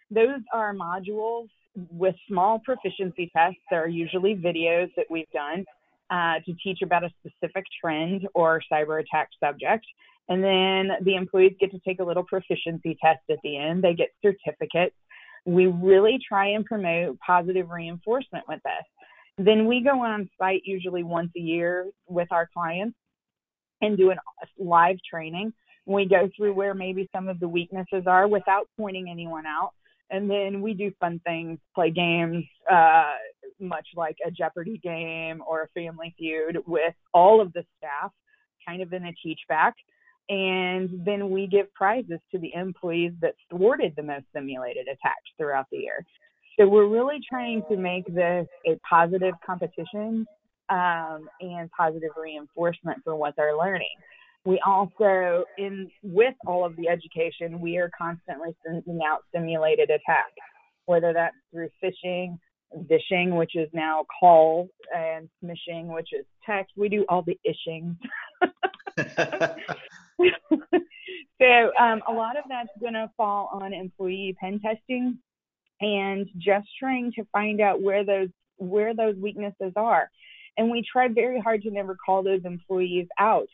those 0.09 0.39
are 0.53 0.73
modules 0.73 1.49
with 1.91 2.15
small 2.27 2.59
proficiency 2.59 3.29
tests. 3.35 3.59
There 3.69 3.83
are 3.83 3.87
usually 3.87 4.35
videos 4.35 4.89
that 4.95 5.05
we've 5.09 5.29
done 5.31 5.65
uh, 6.09 6.35
to 6.45 6.53
teach 6.63 6.81
about 6.81 7.03
a 7.03 7.09
specific 7.19 7.65
trend 7.81 8.27
or 8.33 8.61
cyber 8.71 9.01
attack 9.01 9.29
subject. 9.43 9.85
And 10.29 10.43
then 10.43 10.91
the 11.03 11.15
employees 11.15 11.53
get 11.59 11.71
to 11.71 11.79
take 11.79 11.99
a 11.99 12.03
little 12.03 12.23
proficiency 12.23 12.97
test 13.01 13.19
at 13.29 13.37
the 13.43 13.57
end. 13.57 13.83
They 13.83 13.93
get 13.93 14.09
certificates. 14.21 14.95
We 15.45 15.67
really 15.67 16.19
try 16.27 16.47
and 16.49 16.65
promote 16.65 17.17
positive 17.19 17.69
reinforcement 17.69 18.45
with 18.47 18.59
this. 18.63 19.45
Then 19.45 19.67
we 19.67 19.83
go 19.83 20.01
on 20.03 20.29
site 20.37 20.63
usually 20.65 21.03
once 21.03 21.31
a 21.37 21.39
year 21.39 21.85
with 22.07 22.27
our 22.31 22.49
clients 22.53 22.97
and 23.81 23.97
do 23.97 24.11
a 24.11 24.15
live 24.57 24.97
training. 25.09 25.53
We 25.85 26.05
go 26.05 26.29
through 26.35 26.53
where 26.53 26.73
maybe 26.73 27.09
some 27.15 27.29
of 27.29 27.39
the 27.39 27.47
weaknesses 27.47 28.03
are 28.07 28.27
without 28.27 28.67
pointing 28.77 29.09
anyone 29.09 29.45
out 29.45 29.71
and 30.09 30.29
then 30.29 30.61
we 30.61 30.73
do 30.73 30.91
fun 30.99 31.19
things, 31.25 31.59
play 31.75 31.91
games, 31.91 32.45
uh, 32.71 33.13
much 33.59 33.87
like 33.95 34.15
a 34.25 34.31
Jeopardy 34.31 34.79
game 34.83 35.41
or 35.47 35.63
a 35.63 35.67
Family 35.69 36.13
Feud 36.17 36.57
with 36.65 36.93
all 37.13 37.41
of 37.41 37.51
the 37.53 37.63
staff, 37.77 38.11
kind 38.65 38.81
of 38.81 38.93
in 38.93 39.05
a 39.05 39.13
teach 39.23 39.39
back. 39.49 39.75
And 40.29 41.05
then 41.05 41.29
we 41.29 41.47
give 41.47 41.73
prizes 41.73 42.19
to 42.31 42.39
the 42.39 42.53
employees 42.53 43.13
that 43.21 43.35
thwarted 43.49 43.93
the 43.95 44.03
most 44.03 44.25
simulated 44.33 44.87
attacks 44.87 45.29
throughout 45.37 45.67
the 45.71 45.77
year. 45.77 46.05
So 46.59 46.67
we're 46.67 46.87
really 46.87 47.19
trying 47.27 47.63
to 47.69 47.77
make 47.77 48.05
this 48.07 48.47
a 48.65 48.79
positive 48.89 49.35
competition 49.45 50.25
um, 50.69 51.29
and 51.41 51.69
positive 51.71 52.11
reinforcement 52.17 52.99
for 53.03 53.15
what 53.15 53.35
they're 53.35 53.57
learning. 53.57 53.95
We 54.45 54.61
also, 54.65 55.43
in 55.57 55.89
with 56.03 56.35
all 56.45 56.65
of 56.65 56.75
the 56.77 56.87
education, 56.87 57.59
we 57.59 57.77
are 57.77 57.91
constantly 57.97 58.55
sending 58.65 59.01
out 59.05 59.23
simulated 59.33 59.89
attacks, 59.89 60.31
whether 60.85 61.11
that's 61.11 61.35
through 61.51 61.69
phishing, 61.83 62.37
vishing, 62.73 63.35
which 63.35 63.55
is 63.55 63.67
now 63.73 64.05
call, 64.19 64.69
and 64.95 65.27
smishing, 65.43 65.93
which 65.93 66.09
is 66.13 66.25
text. 66.45 66.73
We 66.77 66.87
do 66.87 67.05
all 67.09 67.23
the 67.23 67.37
ishing. 67.45 67.97
so 71.41 71.71
um, 71.79 72.01
a 72.07 72.13
lot 72.13 72.37
of 72.37 72.45
that's 72.47 72.69
going 72.79 72.93
to 72.93 73.11
fall 73.17 73.49
on 73.51 73.73
employee 73.73 74.35
pen 74.39 74.59
testing 74.59 75.17
and 75.81 76.27
just 76.37 76.67
trying 76.79 77.11
to 77.13 77.23
find 77.31 77.61
out 77.61 77.81
where 77.81 78.03
those 78.03 78.29
where 78.57 78.95
those 78.95 79.15
weaknesses 79.17 79.73
are. 79.75 80.09
And 80.57 80.71
we 80.71 80.83
try 80.91 81.07
very 81.07 81.39
hard 81.39 81.61
to 81.63 81.71
never 81.71 81.95
call 81.95 82.23
those 82.23 82.45
employees 82.45 83.07
out 83.19 83.47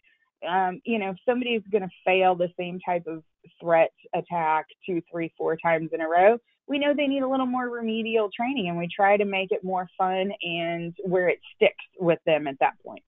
um, 0.47 0.81
you 0.83 0.99
know, 0.99 1.11
if 1.11 1.17
somebody's 1.25 1.61
going 1.71 1.83
to 1.83 1.89
fail 2.05 2.35
the 2.35 2.49
same 2.57 2.79
type 2.79 3.07
of 3.07 3.23
threat 3.59 3.91
attack 4.13 4.67
two, 4.85 5.01
three, 5.11 5.33
four 5.37 5.55
times 5.57 5.89
in 5.93 6.01
a 6.01 6.07
row, 6.07 6.37
we 6.67 6.79
know 6.79 6.93
they 6.93 7.07
need 7.07 7.23
a 7.23 7.27
little 7.27 7.45
more 7.45 7.69
remedial 7.69 8.29
training 8.35 8.69
and 8.69 8.77
we 8.77 8.87
try 8.93 9.17
to 9.17 9.25
make 9.25 9.51
it 9.51 9.63
more 9.63 9.87
fun 9.97 10.31
and 10.41 10.93
where 11.03 11.29
it 11.29 11.39
sticks 11.55 11.83
with 11.99 12.19
them 12.25 12.47
at 12.47 12.57
that 12.59 12.73
point. 12.83 13.03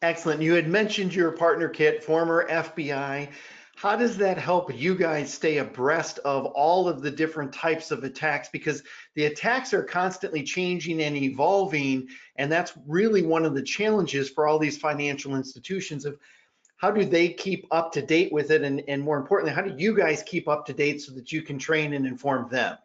Excellent. 0.00 0.42
You 0.42 0.54
had 0.54 0.66
mentioned 0.66 1.14
your 1.14 1.30
partner 1.32 1.68
kit, 1.68 2.02
former 2.02 2.46
FBI. 2.48 3.28
How 3.82 3.96
does 3.96 4.16
that 4.18 4.38
help 4.38 4.72
you 4.72 4.94
guys 4.94 5.34
stay 5.34 5.58
abreast 5.58 6.20
of 6.20 6.46
all 6.46 6.86
of 6.86 7.02
the 7.02 7.10
different 7.10 7.52
types 7.52 7.90
of 7.90 8.04
attacks? 8.04 8.48
Because 8.48 8.84
the 9.16 9.24
attacks 9.24 9.74
are 9.74 9.82
constantly 9.82 10.44
changing 10.44 11.02
and 11.02 11.16
evolving, 11.16 12.06
and 12.36 12.50
that's 12.50 12.74
really 12.86 13.22
one 13.22 13.44
of 13.44 13.56
the 13.56 13.62
challenges 13.62 14.30
for 14.30 14.46
all 14.46 14.60
these 14.60 14.78
financial 14.78 15.34
institutions 15.34 16.04
of 16.04 16.16
how 16.76 16.92
do 16.92 17.04
they 17.04 17.30
keep 17.30 17.66
up 17.72 17.90
to 17.94 18.02
date 18.02 18.32
with 18.32 18.52
it? 18.52 18.62
And, 18.62 18.84
and 18.86 19.02
more 19.02 19.16
importantly, 19.16 19.52
how 19.52 19.62
do 19.62 19.74
you 19.76 19.96
guys 19.96 20.22
keep 20.22 20.46
up 20.46 20.64
to 20.66 20.72
date 20.72 21.02
so 21.02 21.12
that 21.14 21.32
you 21.32 21.42
can 21.42 21.58
train 21.58 21.92
and 21.92 22.06
inform 22.06 22.48
them? 22.50 22.78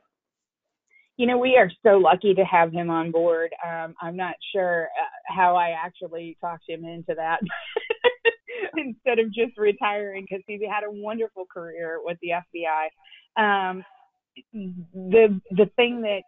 you 1.17 1.25
know, 1.25 1.37
we 1.39 1.57
are 1.57 1.71
so 1.81 1.97
lucky 1.97 2.35
to 2.35 2.45
have 2.45 2.71
him 2.71 2.91
on 2.91 3.09
board. 3.11 3.49
Um, 3.65 3.95
I'm 3.99 4.15
not 4.15 4.35
sure 4.53 4.83
uh, 4.83 5.33
how 5.35 5.55
I 5.55 5.71
actually 5.71 6.37
talked 6.39 6.69
him 6.69 6.85
into 6.85 7.15
that 7.15 7.39
instead 8.87 9.19
of 9.19 9.33
just 9.33 9.57
retiring 9.57 10.25
because 10.27 10.43
he 10.47 10.65
had 10.65 10.83
a 10.83 10.91
wonderful 10.91 11.45
career 11.45 11.99
with 12.03 12.17
the 12.21 12.29
FBI. 12.29 12.87
Um, 13.41 13.83
the 14.53 15.41
the 15.51 15.69
thing 15.75 16.01
that 16.01 16.21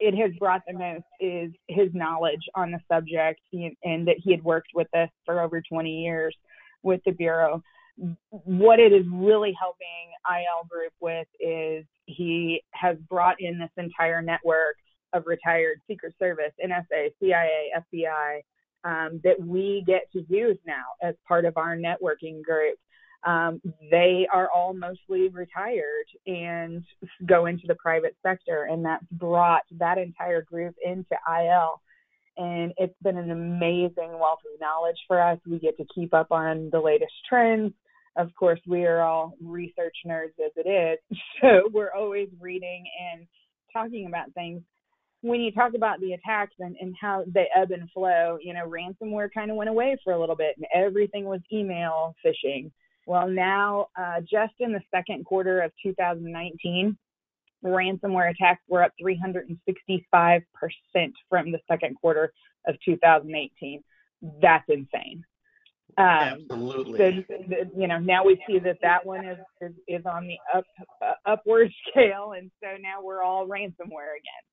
it 0.00 0.14
has 0.14 0.30
brought 0.38 0.62
the 0.66 0.74
most 0.74 1.04
is 1.20 1.50
his 1.66 1.88
knowledge 1.92 2.42
on 2.54 2.70
the 2.70 2.80
subject 2.90 3.40
and 3.52 4.06
that 4.06 4.16
he 4.22 4.30
had 4.30 4.42
worked 4.44 4.68
with 4.74 4.86
us 4.94 5.08
for 5.24 5.40
over 5.40 5.60
20 5.60 5.90
years 5.90 6.36
with 6.84 7.00
the 7.04 7.10
bureau 7.10 7.62
what 8.30 8.78
it 8.78 8.92
is 8.92 9.04
really 9.12 9.54
helping 9.58 10.12
IL 10.28 10.68
Group 10.68 10.92
with 11.00 11.26
is 11.40 11.84
he 12.06 12.62
has 12.72 12.96
brought 13.08 13.40
in 13.40 13.58
this 13.58 13.70
entire 13.76 14.22
network 14.22 14.76
of 15.12 15.24
retired 15.26 15.80
Secret 15.88 16.14
Service, 16.18 16.52
NSA, 16.64 17.10
CIA, 17.20 17.70
FBI 17.76 18.40
um, 18.84 19.20
that 19.24 19.40
we 19.40 19.82
get 19.86 20.10
to 20.12 20.24
use 20.28 20.58
now 20.66 20.84
as 21.02 21.14
part 21.26 21.44
of 21.44 21.56
our 21.56 21.76
networking 21.76 22.42
group. 22.42 22.78
Um, 23.26 23.60
they 23.90 24.28
are 24.32 24.48
all 24.54 24.72
mostly 24.72 25.28
retired 25.28 26.06
and 26.26 26.84
go 27.26 27.46
into 27.46 27.66
the 27.66 27.74
private 27.74 28.16
sector, 28.22 28.68
and 28.70 28.84
that's 28.84 29.04
brought 29.10 29.62
that 29.78 29.98
entire 29.98 30.42
group 30.42 30.76
into 30.84 31.16
IL. 31.28 31.80
And 32.36 32.72
it's 32.76 32.94
been 33.02 33.18
an 33.18 33.32
amazing 33.32 34.16
wealth 34.20 34.38
of 34.46 34.60
knowledge 34.60 34.98
for 35.08 35.20
us. 35.20 35.38
We 35.44 35.58
get 35.58 35.76
to 35.78 35.84
keep 35.92 36.14
up 36.14 36.30
on 36.30 36.70
the 36.70 36.80
latest 36.80 37.12
trends 37.28 37.72
of 38.18 38.34
course, 38.34 38.60
we 38.66 38.84
are 38.84 39.00
all 39.00 39.34
research 39.40 39.96
nerds 40.04 40.38
as 40.44 40.52
it 40.56 40.68
is. 40.68 41.18
So 41.40 41.70
we're 41.72 41.92
always 41.92 42.28
reading 42.40 42.84
and 43.12 43.26
talking 43.72 44.06
about 44.06 44.32
things. 44.34 44.60
When 45.20 45.40
you 45.40 45.50
talk 45.50 45.74
about 45.74 46.00
the 46.00 46.12
attacks 46.12 46.54
and, 46.60 46.76
and 46.80 46.94
how 47.00 47.24
they 47.26 47.48
ebb 47.54 47.72
and 47.72 47.90
flow, 47.90 48.38
you 48.40 48.54
know, 48.54 48.68
ransomware 48.68 49.28
kind 49.32 49.50
of 49.50 49.56
went 49.56 49.70
away 49.70 49.96
for 50.04 50.12
a 50.12 50.20
little 50.20 50.36
bit 50.36 50.56
and 50.56 50.66
everything 50.74 51.24
was 51.24 51.40
email 51.52 52.14
phishing. 52.24 52.70
Well, 53.06 53.28
now, 53.28 53.88
uh, 53.98 54.20
just 54.20 54.54
in 54.60 54.72
the 54.72 54.82
second 54.94 55.24
quarter 55.24 55.60
of 55.60 55.72
2019, 55.82 56.96
ransomware 57.64 58.30
attacks 58.30 58.62
were 58.68 58.84
up 58.84 58.92
365% 59.02 60.42
from 61.28 61.50
the 61.50 61.58
second 61.68 61.96
quarter 62.00 62.32
of 62.66 62.76
2018. 62.84 63.82
That's 64.40 64.64
insane. 64.68 65.24
Um, 65.96 66.46
Absolutely. 66.50 67.26
The, 67.28 67.70
you 67.76 67.88
know, 67.88 67.98
now 67.98 68.24
we 68.24 68.40
see 68.46 68.58
that 68.60 68.78
that 68.82 69.04
one 69.04 69.26
is 69.26 69.38
is, 69.60 69.72
is 69.88 70.06
on 70.06 70.28
the 70.28 70.36
up 70.54 70.64
uh, 71.02 71.12
upward 71.26 71.72
scale, 71.90 72.34
and 72.36 72.50
so 72.62 72.68
now 72.80 73.02
we're 73.02 73.22
all 73.22 73.48
ransomware 73.48 74.14
again. 74.14 74.44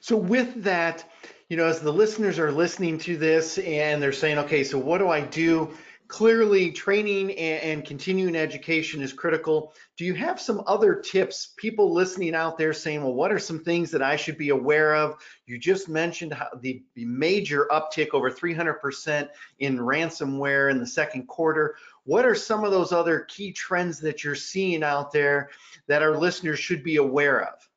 So 0.00 0.16
with 0.16 0.64
that, 0.64 1.04
you 1.48 1.56
know, 1.56 1.66
as 1.66 1.80
the 1.80 1.92
listeners 1.92 2.38
are 2.38 2.52
listening 2.52 2.98
to 2.98 3.16
this 3.16 3.58
and 3.58 4.02
they're 4.02 4.12
saying, 4.12 4.38
okay, 4.38 4.64
so 4.64 4.78
what 4.78 4.98
do 4.98 5.08
I 5.08 5.20
do? 5.20 5.72
clearly 6.10 6.72
training 6.72 7.30
and, 7.38 7.62
and, 7.62 7.84
continuing 7.84 8.34
education 8.34 9.00
is 9.00 9.12
critical. 9.12 9.72
Do 9.96 10.04
you 10.04 10.12
have 10.14 10.40
some 10.40 10.60
other 10.66 10.96
tips? 10.96 11.54
People 11.56 11.94
listening 11.94 12.34
out 12.34 12.58
there 12.58 12.72
saying, 12.72 13.02
well, 13.02 13.14
what 13.14 13.30
are 13.30 13.38
some 13.38 13.60
things 13.60 13.92
that 13.92 14.02
I 14.02 14.16
should 14.16 14.36
be 14.36 14.48
aware 14.48 14.96
of? 14.96 15.22
You 15.46 15.56
just 15.56 15.88
mentioned 15.88 16.36
the, 16.60 16.82
the 16.96 17.04
major 17.04 17.68
uptick 17.70 18.08
over 18.12 18.28
300% 18.28 19.28
in 19.60 19.78
ransomware 19.78 20.72
in 20.72 20.80
the 20.80 20.86
second 20.86 21.28
quarter. 21.28 21.76
What 22.02 22.26
are 22.26 22.34
some 22.34 22.64
of 22.64 22.72
those 22.72 22.90
other 22.90 23.20
key 23.20 23.52
trends 23.52 24.00
that 24.00 24.24
you're 24.24 24.34
seeing 24.34 24.82
out 24.82 25.12
there 25.12 25.50
that 25.86 26.02
our 26.02 26.18
listeners 26.18 26.58
should 26.58 26.82
be 26.82 26.96
aware 26.96 27.44
of? 27.44 27.69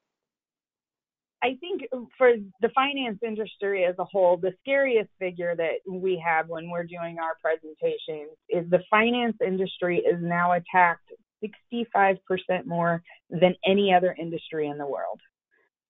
I 1.43 1.57
think 1.59 1.81
uh, 1.91 1.99
for 2.17 2.31
the 2.61 2.69
finance 2.69 3.19
industry 3.21 3.83
as 3.83 3.95
a 3.99 4.05
whole, 4.05 4.37
the 4.37 4.53
scariest 4.61 5.09
figure 5.19 5.55
that 5.55 5.79
we 5.87 6.23
have 6.25 6.47
when 6.47 6.69
we're 6.69 6.85
doing 6.85 7.17
our 7.19 7.35
presentations 7.41 8.37
is 8.49 8.69
the 8.69 8.81
finance 8.89 9.35
industry 9.45 9.99
is 9.99 10.21
now 10.21 10.53
attacked 10.53 11.11
65% 11.43 12.65
more 12.65 13.03
than 13.29 13.55
any 13.65 13.93
other 13.93 14.15
industry 14.17 14.67
in 14.67 14.77
the 14.77 14.85
world. 14.85 15.19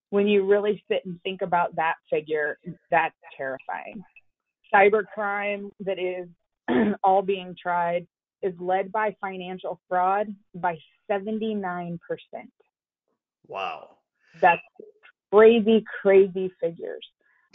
When 0.10 0.28
you 0.28 0.46
really 0.46 0.84
sit 0.90 1.06
and 1.06 1.22
think 1.22 1.44
about 1.44 1.76
that 1.76 1.96
figure, 2.10 2.58
that's 2.90 3.16
terrifying. 3.38 4.04
Cybercrime 4.74 5.70
that 5.82 6.00
is 6.00 6.28
all 7.04 7.22
being 7.22 7.56
tried 7.62 8.08
is 8.42 8.54
led 8.60 8.92
by 8.92 9.16
financial 9.22 9.80
fraud 9.88 10.28
by 10.56 10.78
79%. 11.10 12.00
Wow. 13.48 13.98
That's 14.42 14.62
crazy, 15.34 15.84
crazy 16.02 16.52
figures. 16.60 17.06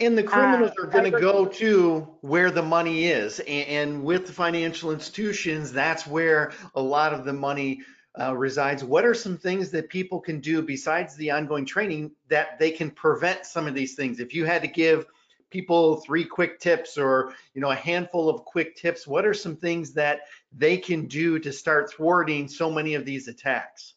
And 0.01 0.17
the 0.17 0.23
criminals 0.23 0.71
uh, 0.79 0.83
are 0.83 0.87
going 0.87 1.11
to 1.11 1.19
go 1.19 1.45
to 1.45 2.07
where 2.21 2.51
the 2.51 2.61
money 2.61 3.05
is. 3.05 3.39
And, 3.39 3.67
and, 3.67 4.03
with 4.03 4.27
the 4.27 4.33
financial 4.33 4.91
institutions, 4.91 5.73
that's 5.73 6.07
where 6.07 6.53
a 6.73 6.81
lot 6.81 7.13
of 7.13 7.25
the 7.25 7.33
money 7.33 7.81
uh, 8.19 8.35
resides. 8.35 8.83
What 8.83 9.05
are 9.05 9.13
some 9.13 9.37
things 9.37 9.71
that 9.71 9.89
people 9.89 10.19
can 10.21 10.39
do 10.39 10.61
besides 10.61 11.15
the 11.15 11.31
ongoing 11.31 11.65
training 11.65 12.11
that 12.29 12.59
they 12.59 12.71
can 12.71 12.91
prevent 12.91 13.45
some 13.45 13.67
of 13.67 13.75
these 13.75 13.95
things? 13.95 14.19
If 14.19 14.33
you 14.33 14.45
had 14.45 14.61
to 14.61 14.69
give 14.69 15.05
people 15.49 15.97
three 15.97 16.23
quick 16.23 16.59
tips 16.59 16.97
or 16.97 17.33
you 17.53 17.61
know 17.61 17.71
a 17.71 17.75
handful 17.75 18.29
of 18.29 18.45
quick 18.45 18.77
tips, 18.77 19.05
what 19.05 19.25
are 19.25 19.33
some 19.33 19.57
things 19.57 19.93
that 19.93 20.21
they 20.57 20.77
can 20.77 21.07
do 21.07 21.39
to 21.39 21.51
start 21.51 21.91
thwarting 21.91 22.47
so 22.47 22.71
many 22.71 22.93
of 22.95 23.03
these 23.03 23.27
attacks? 23.27 23.95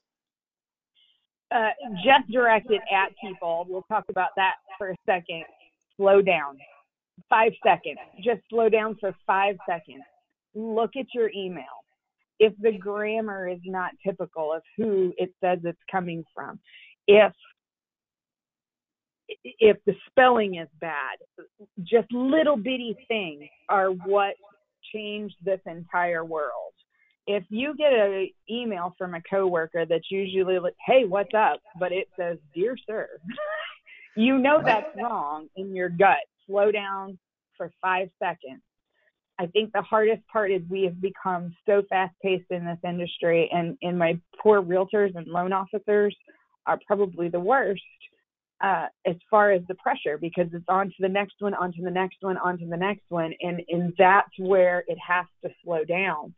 Uh, 1.54 1.70
just 2.04 2.30
directed 2.30 2.80
at 2.92 3.12
people. 3.22 3.66
We'll 3.68 3.82
talk 3.82 4.04
about 4.08 4.30
that 4.36 4.54
for 4.78 4.90
a 4.90 4.96
second. 5.06 5.44
Slow 5.96 6.22
down. 6.22 6.58
Five 7.28 7.52
seconds. 7.64 7.98
Just 8.22 8.40
slow 8.50 8.68
down 8.68 8.96
for 9.00 9.14
five 9.26 9.56
seconds. 9.68 10.02
Look 10.54 10.92
at 10.98 11.06
your 11.14 11.30
email. 11.34 11.64
If 12.38 12.54
the 12.60 12.72
grammar 12.72 13.48
is 13.48 13.60
not 13.64 13.92
typical 14.04 14.52
of 14.52 14.62
who 14.76 15.12
it 15.16 15.32
says 15.42 15.60
it's 15.64 15.78
coming 15.90 16.24
from, 16.34 16.58
if 17.06 17.32
if 19.44 19.78
the 19.86 19.94
spelling 20.10 20.56
is 20.56 20.68
bad, 20.80 21.18
just 21.82 22.10
little 22.12 22.56
bitty 22.56 22.96
things 23.08 23.44
are 23.68 23.88
what 23.88 24.34
changed 24.92 25.36
this 25.44 25.60
entire 25.66 26.24
world 26.24 26.72
if 27.26 27.44
you 27.50 27.74
get 27.76 27.92
an 27.92 28.28
email 28.50 28.94
from 28.98 29.14
a 29.14 29.22
coworker 29.22 29.86
that's 29.86 30.10
usually 30.10 30.58
like, 30.58 30.74
"Hey, 30.84 31.04
what's 31.04 31.34
up?" 31.34 31.60
but 31.78 31.92
it 31.92 32.08
says 32.16 32.38
"Dear 32.54 32.76
Sir," 32.86 33.08
you 34.16 34.38
know 34.38 34.60
that's 34.62 34.88
wrong 34.96 35.48
in 35.56 35.74
your 35.74 35.88
gut. 35.88 36.18
Slow 36.46 36.72
down 36.72 37.18
for 37.56 37.70
five 37.80 38.10
seconds. 38.18 38.62
I 39.38 39.46
think 39.46 39.72
the 39.72 39.82
hardest 39.82 40.26
part 40.28 40.50
is 40.50 40.62
we 40.68 40.82
have 40.82 41.00
become 41.00 41.54
so 41.66 41.82
fast 41.88 42.14
paced 42.22 42.50
in 42.50 42.64
this 42.64 42.78
industry, 42.84 43.48
and 43.52 43.76
and 43.82 43.98
my 43.98 44.18
poor 44.40 44.62
realtors 44.62 45.14
and 45.14 45.26
loan 45.26 45.52
officers 45.52 46.16
are 46.66 46.78
probably 46.86 47.28
the 47.28 47.40
worst 47.40 47.82
uh, 48.62 48.86
as 49.06 49.16
far 49.30 49.50
as 49.50 49.62
the 49.68 49.74
pressure 49.76 50.18
because 50.18 50.46
it's 50.52 50.64
on 50.68 50.86
to 50.86 50.94
the 51.00 51.08
next 51.08 51.34
one, 51.40 51.54
on 51.54 51.72
to 51.72 51.82
the 51.82 51.90
next 51.90 52.18
one, 52.20 52.36
on 52.38 52.58
to 52.58 52.66
the 52.66 52.76
next 52.76 53.04
one, 53.08 53.32
and 53.40 53.62
and 53.68 53.92
that's 53.96 54.38
where 54.38 54.84
it 54.88 54.98
has 54.98 55.26
to 55.44 55.50
slow 55.64 55.84
down 55.84 56.34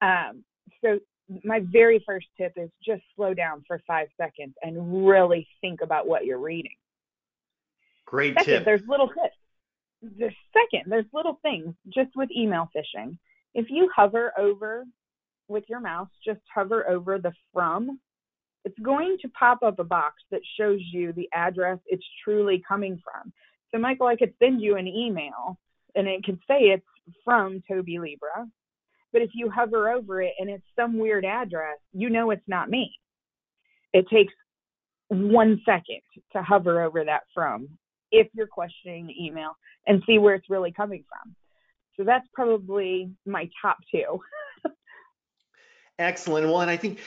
um, 0.00 0.44
so 0.82 0.98
my 1.44 1.60
very 1.60 2.02
first 2.06 2.26
tip 2.36 2.52
is 2.56 2.70
just 2.84 3.02
slow 3.14 3.34
down 3.34 3.64
for 3.66 3.80
five 3.86 4.08
seconds 4.16 4.54
and 4.62 5.06
really 5.06 5.46
think 5.60 5.80
about 5.82 6.06
what 6.06 6.24
you're 6.24 6.38
reading. 6.38 6.74
Great 8.06 8.34
second, 8.38 8.52
tip. 8.52 8.64
There's 8.64 8.82
little 8.88 9.08
tips. 9.08 9.36
The 10.02 10.30
second, 10.52 10.90
there's 10.90 11.04
little 11.12 11.38
things 11.42 11.74
just 11.88 12.10
with 12.16 12.30
email 12.36 12.68
phishing. 12.74 13.18
If 13.54 13.66
you 13.68 13.90
hover 13.94 14.32
over 14.38 14.84
with 15.48 15.64
your 15.68 15.80
mouse, 15.80 16.08
just 16.24 16.40
hover 16.52 16.88
over 16.88 17.18
the 17.18 17.32
from, 17.52 18.00
it's 18.64 18.78
going 18.78 19.18
to 19.22 19.28
pop 19.28 19.62
up 19.62 19.78
a 19.78 19.84
box 19.84 20.16
that 20.30 20.40
shows 20.58 20.80
you 20.92 21.12
the 21.12 21.28
address 21.34 21.78
it's 21.86 22.04
truly 22.24 22.62
coming 22.66 23.00
from. 23.02 23.32
So, 23.72 23.78
Michael, 23.78 24.06
I 24.06 24.16
could 24.16 24.34
send 24.38 24.60
you 24.60 24.76
an 24.76 24.86
email 24.86 25.58
and 25.94 26.06
it 26.06 26.24
could 26.24 26.38
say 26.48 26.60
it's 26.60 26.84
from 27.24 27.62
Toby 27.68 27.98
Libbra, 27.98 28.48
but 29.12 29.22
if 29.22 29.30
you 29.34 29.50
hover 29.50 29.90
over 29.90 30.22
it 30.22 30.32
and 30.38 30.48
it's 30.48 30.64
some 30.76 30.98
weird 30.98 31.24
address, 31.24 31.78
you 31.92 32.10
know 32.10 32.30
it's 32.30 32.46
not 32.46 32.70
me. 32.70 32.92
It 33.92 34.06
takes 34.08 34.32
one 35.08 35.60
second 35.64 36.00
to 36.32 36.42
hover 36.42 36.82
over 36.82 37.04
that 37.04 37.22
from 37.34 37.68
if 38.12 38.28
you're 38.34 38.46
questioning 38.46 39.06
the 39.06 39.24
email 39.24 39.56
and 39.86 40.02
see 40.06 40.18
where 40.18 40.34
it's 40.34 40.48
really 40.50 40.72
coming 40.72 41.04
from. 41.08 41.34
So 41.96 42.04
that's 42.04 42.26
probably 42.32 43.10
my 43.26 43.48
top 43.60 43.78
two. 43.90 44.20
Excellent. 45.98 46.46
Well, 46.46 46.60
and 46.60 46.70
I 46.70 46.76
think 46.76 47.00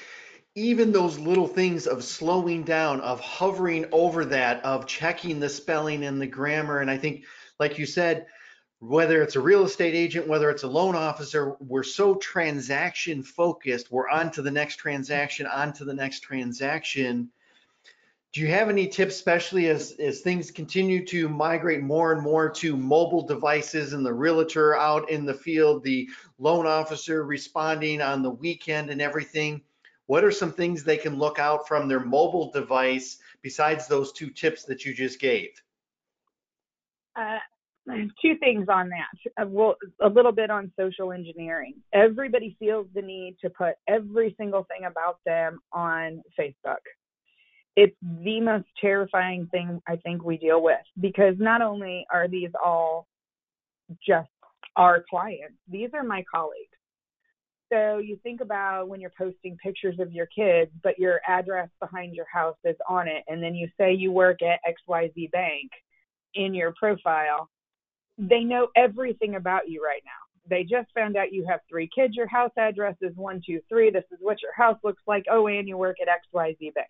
even 0.56 0.92
those 0.92 1.18
little 1.18 1.48
things 1.48 1.88
of 1.88 2.04
slowing 2.04 2.64
down, 2.64 3.02
of 3.02 3.20
hovering 3.20 3.86
over 3.92 4.26
that, 4.26 4.64
of 4.64 4.86
checking 4.86 5.40
the 5.40 5.50
spelling 5.50 6.04
and 6.04 6.22
the 6.22 6.28
grammar, 6.28 6.80
and 6.80 6.92
I 6.92 6.98
think, 6.98 7.26
like 7.60 7.80
you 7.80 7.86
said, 7.86 8.28
whether 8.88 9.22
it's 9.22 9.38
a 9.38 9.42
real 9.42 9.64
estate 9.64 9.96
agent, 9.96 10.28
whether 10.28 10.50
it's 10.50 10.64
a 10.64 10.68
loan 10.68 10.94
officer, 10.94 11.56
we're 11.62 11.84
so 11.84 12.16
transaction 12.16 13.24
focused. 13.24 13.92
We're 13.92 14.10
on 14.10 14.30
to 14.32 14.42
the 14.42 14.52
next 14.52 14.76
transaction, 14.76 15.46
on 15.46 15.72
to 15.74 15.86
the 15.86 15.94
next 15.94 16.20
transaction. 16.20 17.30
do 18.34 18.42
you 18.42 18.48
have 18.48 18.70
any 18.70 18.88
tips, 18.88 19.16
especially 19.16 19.70
as, 19.70 19.94
as 20.00 20.20
things 20.20 20.52
continue 20.52 21.06
to 21.06 21.30
migrate 21.30 21.82
more 21.82 22.12
and 22.12 22.22
more 22.22 22.50
to 22.50 22.76
mobile 22.76 23.26
devices 23.26 23.94
and 23.94 24.06
the 24.06 24.14
realtor 24.14 24.76
out 24.76 25.10
in 25.10 25.26
the 25.26 25.34
field, 25.34 25.84
the 25.84 26.10
loan 26.38 26.68
officer 26.68 27.24
responding 27.24 28.02
on 28.02 28.22
the 28.22 28.32
weekend 28.32 28.90
and 28.90 29.02
everything? 29.02 29.62
What 30.08 30.26
are 30.26 30.32
some 30.32 30.52
things 30.52 30.84
they 30.84 30.98
can 30.98 31.18
look 31.18 31.40
out 31.40 31.70
from 31.70 31.88
their 31.88 32.02
mobile 32.02 32.52
device 32.52 33.20
besides 33.42 33.88
those 33.88 34.12
two 34.12 34.30
tips 34.30 34.66
that 34.66 34.84
you 34.84 34.94
just 34.94 35.22
gave? 35.22 35.52
Uh, 37.16 37.38
two 38.22 38.38
things 38.38 38.68
on 38.70 38.90
that. 38.90 39.42
Uh, 39.42 39.48
well, 39.48 39.76
a 40.02 40.08
little 40.08 40.32
bit 40.32 40.50
on 40.50 40.72
social 40.80 41.12
engineering. 41.12 41.76
Everybody 41.94 42.56
feels 42.60 42.88
the 42.94 43.02
need 43.02 43.38
to 43.42 43.50
put 43.50 43.76
every 43.88 44.36
single 44.38 44.66
thing 44.70 44.86
about 44.86 45.18
them 45.26 45.60
on 45.74 46.22
Facebook 46.40 46.78
it's 47.76 47.96
the 48.02 48.40
most 48.40 48.66
terrifying 48.80 49.48
thing 49.48 49.82
I 49.88 49.96
think 49.98 50.24
we 50.24 50.38
deal 50.38 50.62
with 50.62 50.82
because 51.00 51.36
not 51.40 51.62
only 51.62 52.06
are 52.12 52.28
these 52.28 52.52
all 52.64 53.08
just 54.06 54.30
our 54.76 55.04
clients, 55.10 55.56
these 55.70 55.90
are 55.94 56.04
my 56.04 56.24
colleagues. 56.32 56.70
So 57.72 57.98
you 57.98 58.20
think 58.22 58.42
about 58.42 58.88
when 58.88 59.02
you're 59.02 59.12
posting 59.18 59.58
pictures 59.58 59.96
of 60.00 60.12
your 60.12 60.28
kids, 60.28 60.70
but 60.84 61.00
your 61.00 61.20
address 61.28 61.70
behind 61.80 62.14
your 62.14 62.28
house 62.32 62.58
is 62.64 62.76
on 62.88 63.08
it, 63.08 63.24
and 63.28 63.42
then 63.42 63.56
you 63.56 63.68
say 63.80 63.94
you 63.94 64.12
work 64.12 64.40
at 64.44 64.60
XYZ 64.88 65.32
Bank 65.32 65.72
in 66.36 66.54
your 66.54 66.74
profile, 66.80 67.50
they 68.18 68.42
know 68.42 68.68
everything 68.76 69.36
about 69.36 69.70
you 69.70 69.84
right 69.84 70.02
now. 70.06 70.12
They 70.50 70.64
just 70.64 70.92
found 70.94 71.16
out 71.16 71.32
you 71.32 71.46
have 71.50 71.62
three 71.70 71.90
kids, 71.94 72.16
your 72.16 72.28
house 72.28 72.52
address 72.58 72.96
is 73.02 73.16
one, 73.16 73.42
two, 73.46 73.62
three, 73.70 73.90
this 73.92 74.04
is 74.12 74.20
what 74.22 74.42
your 74.42 74.54
house 74.54 74.78
looks 74.84 75.02
like. 75.08 75.24
Oh, 75.32 75.48
and 75.48 75.68
you 75.68 75.78
work 75.78 75.98
at 76.02 76.10
XYZ 76.10 76.74
Bank 76.74 76.90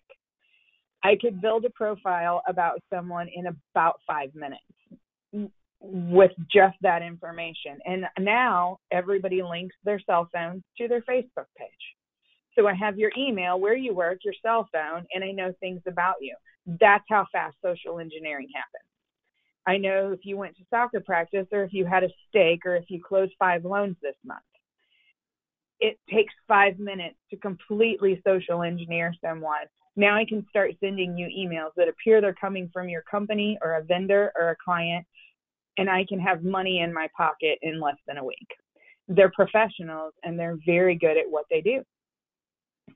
I 1.04 1.16
could 1.20 1.42
build 1.42 1.66
a 1.66 1.70
profile 1.70 2.42
about 2.48 2.80
someone 2.92 3.28
in 3.32 3.46
about 3.46 4.00
five 4.06 4.30
minutes 4.34 4.62
with 5.82 6.30
just 6.50 6.76
that 6.80 7.02
information. 7.02 7.78
And 7.84 8.06
now 8.18 8.78
everybody 8.90 9.42
links 9.42 9.76
their 9.84 10.00
cell 10.00 10.30
phones 10.32 10.62
to 10.78 10.88
their 10.88 11.02
Facebook 11.02 11.46
page. 11.58 11.68
So 12.56 12.66
I 12.66 12.74
have 12.74 12.98
your 12.98 13.10
email, 13.18 13.60
where 13.60 13.76
you 13.76 13.94
work, 13.94 14.20
your 14.24 14.34
cell 14.40 14.66
phone, 14.72 15.04
and 15.12 15.22
I 15.22 15.32
know 15.32 15.52
things 15.60 15.82
about 15.86 16.14
you. 16.20 16.34
That's 16.80 17.04
how 17.10 17.26
fast 17.30 17.56
social 17.62 17.98
engineering 17.98 18.48
happens. 18.54 18.88
I 19.66 19.78
know 19.78 20.12
if 20.12 20.20
you 20.24 20.36
went 20.36 20.56
to 20.56 20.64
soccer 20.70 21.00
practice 21.00 21.46
or 21.52 21.62
if 21.64 21.72
you 21.72 21.86
had 21.86 22.04
a 22.04 22.10
steak 22.28 22.66
or 22.66 22.76
if 22.76 22.84
you 22.88 23.02
closed 23.02 23.32
five 23.38 23.64
loans 23.64 23.96
this 24.02 24.16
month. 24.24 24.42
It 25.80 25.98
takes 26.10 26.34
five 26.46 26.78
minutes 26.78 27.16
to 27.30 27.36
completely 27.36 28.22
social 28.24 28.62
engineer 28.62 29.14
someone 29.24 29.66
now 29.96 30.16
I 30.16 30.24
can 30.24 30.46
start 30.48 30.72
sending 30.80 31.16
you 31.16 31.26
emails 31.26 31.70
that 31.76 31.88
appear 31.88 32.20
they're 32.20 32.34
coming 32.34 32.68
from 32.72 32.88
your 32.88 33.02
company 33.02 33.58
or 33.62 33.74
a 33.74 33.84
vendor 33.84 34.32
or 34.36 34.50
a 34.50 34.56
client, 34.62 35.06
and 35.78 35.88
I 35.88 36.04
can 36.08 36.18
have 36.18 36.42
money 36.42 36.80
in 36.80 36.92
my 36.92 37.08
pocket 37.16 37.58
in 37.62 37.80
less 37.80 37.96
than 38.06 38.18
a 38.18 38.24
week. 38.24 38.48
They're 39.06 39.30
professionals 39.30 40.14
and 40.24 40.38
they're 40.38 40.58
very 40.66 40.96
good 40.96 41.16
at 41.16 41.30
what 41.30 41.44
they 41.50 41.60
do. 41.60 41.82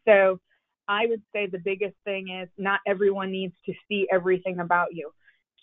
So 0.06 0.40
I 0.88 1.06
would 1.06 1.22
say 1.32 1.46
the 1.46 1.58
biggest 1.58 1.94
thing 2.04 2.30
is 2.42 2.48
not 2.56 2.80
everyone 2.86 3.30
needs 3.30 3.54
to 3.66 3.74
see 3.88 4.08
everything 4.10 4.58
about 4.58 4.88
you. 4.92 5.10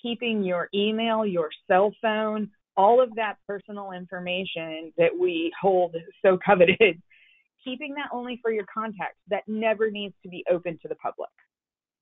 Keeping 0.06 0.44
your 0.44 0.70
email, 0.72 1.26
your 1.26 1.50
cell 1.68 1.92
phone, 2.00 2.52
all 2.78 3.02
of 3.02 3.16
that 3.16 3.38
personal 3.48 3.92
information 3.92 4.94
that 5.00 5.18
we 5.18 5.52
hold 5.60 5.96
so 6.24 6.38
coveted 6.46 7.02
keeping 7.66 7.96
that 7.96 8.10
only 8.14 8.40
for 8.42 8.52
your 8.52 8.66
contacts. 8.72 9.18
That 9.30 9.42
never 9.48 9.92
needs 9.92 10.14
to 10.24 10.30
be 10.30 10.46
open 10.50 10.78
to 10.84 10.88
the 10.88 10.96
public 10.96 11.30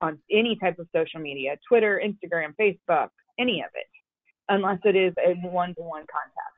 on 0.01 0.19
any 0.29 0.57
type 0.61 0.77
of 0.77 0.87
social 0.93 1.21
media 1.21 1.57
Twitter, 1.67 2.01
Instagram, 2.03 2.53
Facebook, 2.59 3.09
any 3.39 3.61
of 3.61 3.71
it, 3.73 3.87
unless 4.49 4.79
it 4.83 4.95
is 4.95 5.13
a 5.25 5.33
one 5.47 5.73
to 5.75 5.81
one 5.81 6.01
contact. 6.01 6.49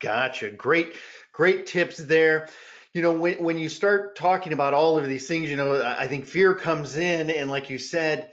Gotcha. 0.00 0.50
Great, 0.50 0.94
great 1.32 1.66
tips 1.66 1.96
there. 1.96 2.48
You 2.92 3.02
know, 3.02 3.12
when, 3.12 3.42
when 3.42 3.58
you 3.58 3.68
start 3.68 4.16
talking 4.16 4.52
about 4.52 4.74
all 4.74 4.98
of 4.98 5.06
these 5.06 5.28
things, 5.28 5.50
you 5.50 5.56
know, 5.56 5.82
I 5.82 6.06
think 6.06 6.26
fear 6.26 6.54
comes 6.54 6.96
in. 6.96 7.30
And 7.30 7.50
like 7.50 7.70
you 7.70 7.78
said, 7.78 8.30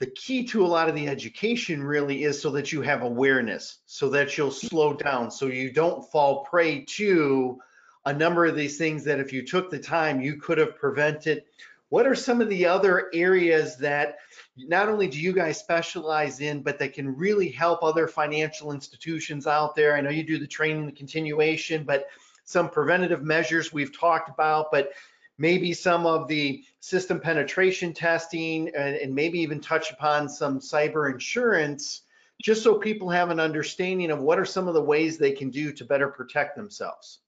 the 0.00 0.06
key 0.06 0.44
to 0.44 0.64
a 0.64 0.66
lot 0.66 0.88
of 0.88 0.94
the 0.94 1.06
education 1.06 1.84
really 1.84 2.24
is 2.24 2.40
so 2.40 2.50
that 2.50 2.72
you 2.72 2.80
have 2.80 3.02
awareness, 3.02 3.80
so 3.84 4.08
that 4.08 4.36
you'll 4.36 4.50
slow 4.50 4.94
down, 4.94 5.30
so 5.30 5.46
you 5.46 5.70
don't 5.70 6.10
fall 6.10 6.42
prey 6.46 6.84
to 6.86 7.58
a 8.06 8.12
number 8.12 8.46
of 8.46 8.56
these 8.56 8.78
things 8.78 9.04
that 9.04 9.20
if 9.20 9.30
you 9.30 9.46
took 9.46 9.70
the 9.70 9.78
time, 9.78 10.22
you 10.22 10.36
could 10.36 10.56
have 10.56 10.74
prevented. 10.74 11.44
What 11.90 12.06
are 12.06 12.14
some 12.14 12.40
of 12.40 12.48
the 12.48 12.64
other 12.64 13.10
areas 13.12 13.76
that 13.76 14.16
not 14.56 14.88
only 14.88 15.06
do 15.06 15.20
you 15.20 15.34
guys 15.34 15.58
specialize 15.58 16.40
in, 16.40 16.62
but 16.62 16.78
that 16.78 16.94
can 16.94 17.14
really 17.14 17.50
help 17.50 17.82
other 17.82 18.08
financial 18.08 18.72
institutions 18.72 19.46
out 19.46 19.76
there? 19.76 19.94
I 19.94 20.00
know 20.00 20.08
you 20.08 20.24
do 20.24 20.38
the 20.38 20.46
training, 20.46 20.86
the 20.86 20.92
continuation, 20.92 21.84
but 21.84 22.06
some 22.44 22.70
preventative 22.70 23.22
measures 23.22 23.70
we've 23.70 23.96
talked 23.96 24.30
about, 24.30 24.70
but 24.72 24.92
maybe 25.40 25.72
some 25.72 26.04
of 26.04 26.28
the 26.28 26.62
system 26.80 27.18
penetration 27.18 27.94
testing 27.94 28.68
and, 28.76 28.94
and 28.94 29.14
maybe 29.14 29.40
even 29.40 29.58
touch 29.58 29.90
upon 29.90 30.28
some 30.28 30.60
cyber 30.60 31.10
insurance 31.10 32.02
just 32.42 32.62
so 32.62 32.74
people 32.74 33.08
have 33.08 33.30
an 33.30 33.40
understanding 33.40 34.10
of 34.10 34.20
what 34.20 34.38
are 34.38 34.44
some 34.44 34.68
of 34.68 34.74
the 34.74 34.82
ways 34.82 35.16
they 35.18 35.32
can 35.32 35.50
do 35.50 35.72
to 35.72 35.84
better 35.84 36.08
protect 36.08 36.56
themselves. 36.56 37.20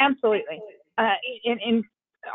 Absolutely. 0.00 0.60
Uh, 0.98 1.14
in, 1.44 1.84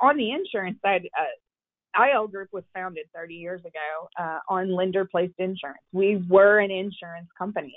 on 0.02 0.18
the 0.18 0.32
insurance 0.32 0.78
side, 0.82 1.08
uh, 1.18 2.04
IL 2.06 2.28
Group 2.28 2.50
was 2.52 2.64
founded 2.74 3.06
30 3.16 3.36
years 3.36 3.62
ago 3.62 4.10
uh, 4.20 4.40
on 4.50 4.74
lender 4.74 5.06
placed 5.06 5.34
insurance. 5.38 5.82
We 5.92 6.24
were 6.30 6.60
an 6.60 6.72
insurance 6.72 7.28
company. 7.38 7.76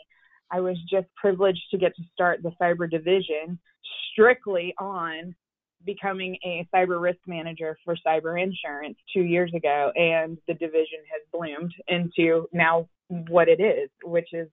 I 0.50 0.60
was 0.60 0.76
just 0.88 1.06
privileged 1.16 1.62
to 1.70 1.78
get 1.78 1.94
to 1.96 2.02
start 2.12 2.42
the 2.42 2.52
cyber 2.60 2.88
division 2.88 3.58
strictly 4.12 4.74
on 4.78 5.34
becoming 5.84 6.36
a 6.44 6.66
cyber 6.74 7.00
risk 7.00 7.18
manager 7.26 7.76
for 7.84 7.96
cyber 8.06 8.40
insurance 8.42 8.96
two 9.12 9.22
years 9.22 9.52
ago, 9.54 9.92
and 9.94 10.38
the 10.48 10.54
division 10.54 10.98
has 11.10 11.22
bloomed 11.32 11.72
into 11.88 12.48
now 12.52 12.88
what 13.28 13.48
it 13.48 13.60
is, 13.60 13.90
which 14.02 14.28
is 14.32 14.48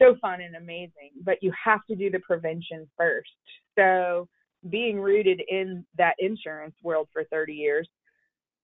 so 0.00 0.16
fun 0.20 0.40
and 0.40 0.56
amazing. 0.56 1.10
But 1.22 1.42
you 1.42 1.52
have 1.64 1.80
to 1.88 1.96
do 1.96 2.10
the 2.10 2.20
prevention 2.20 2.88
first. 2.96 3.30
So 3.78 4.28
being 4.68 5.00
rooted 5.00 5.42
in 5.48 5.84
that 5.98 6.14
insurance 6.18 6.74
world 6.82 7.08
for 7.12 7.24
30 7.24 7.52
years, 7.52 7.88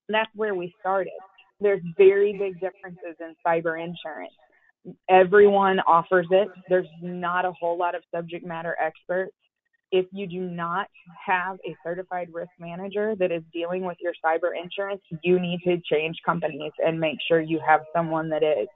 that's 0.09 0.31
where 0.35 0.55
we 0.55 0.75
started. 0.81 1.13
There's 1.61 1.83
very 1.97 2.39
big 2.39 2.55
differences 2.55 3.17
in 3.21 3.35
cyber 3.47 3.83
insurance. 3.83 4.33
Everyone 5.11 5.81
offers 5.81 6.27
it. 6.31 6.49
There's 6.69 6.87
not 7.03 7.45
a 7.45 7.53
whole 7.53 7.77
lot 7.77 7.95
of 7.95 8.03
subject 8.15 8.47
matter 8.47 8.77
experts. 8.81 9.35
If 9.91 10.07
you 10.13 10.27
do 10.27 10.41
not 10.41 10.89
have 11.27 11.57
a 11.67 11.75
certified 11.83 12.29
risk 12.33 12.51
manager 12.59 13.15
that 13.19 13.33
is 13.33 13.43
dealing 13.53 13.85
with 13.85 13.97
your 14.01 14.13
cyber 14.25 14.51
insurance, 14.61 15.01
you 15.23 15.41
need 15.41 15.61
to 15.65 15.79
change 15.91 16.17
companies 16.25 16.73
and 16.85 17.01
make 17.01 17.19
sure 17.27 17.41
you 17.41 17.61
have 17.67 17.81
someone 17.95 18.29
that 18.31 18.43
is 18.43 18.69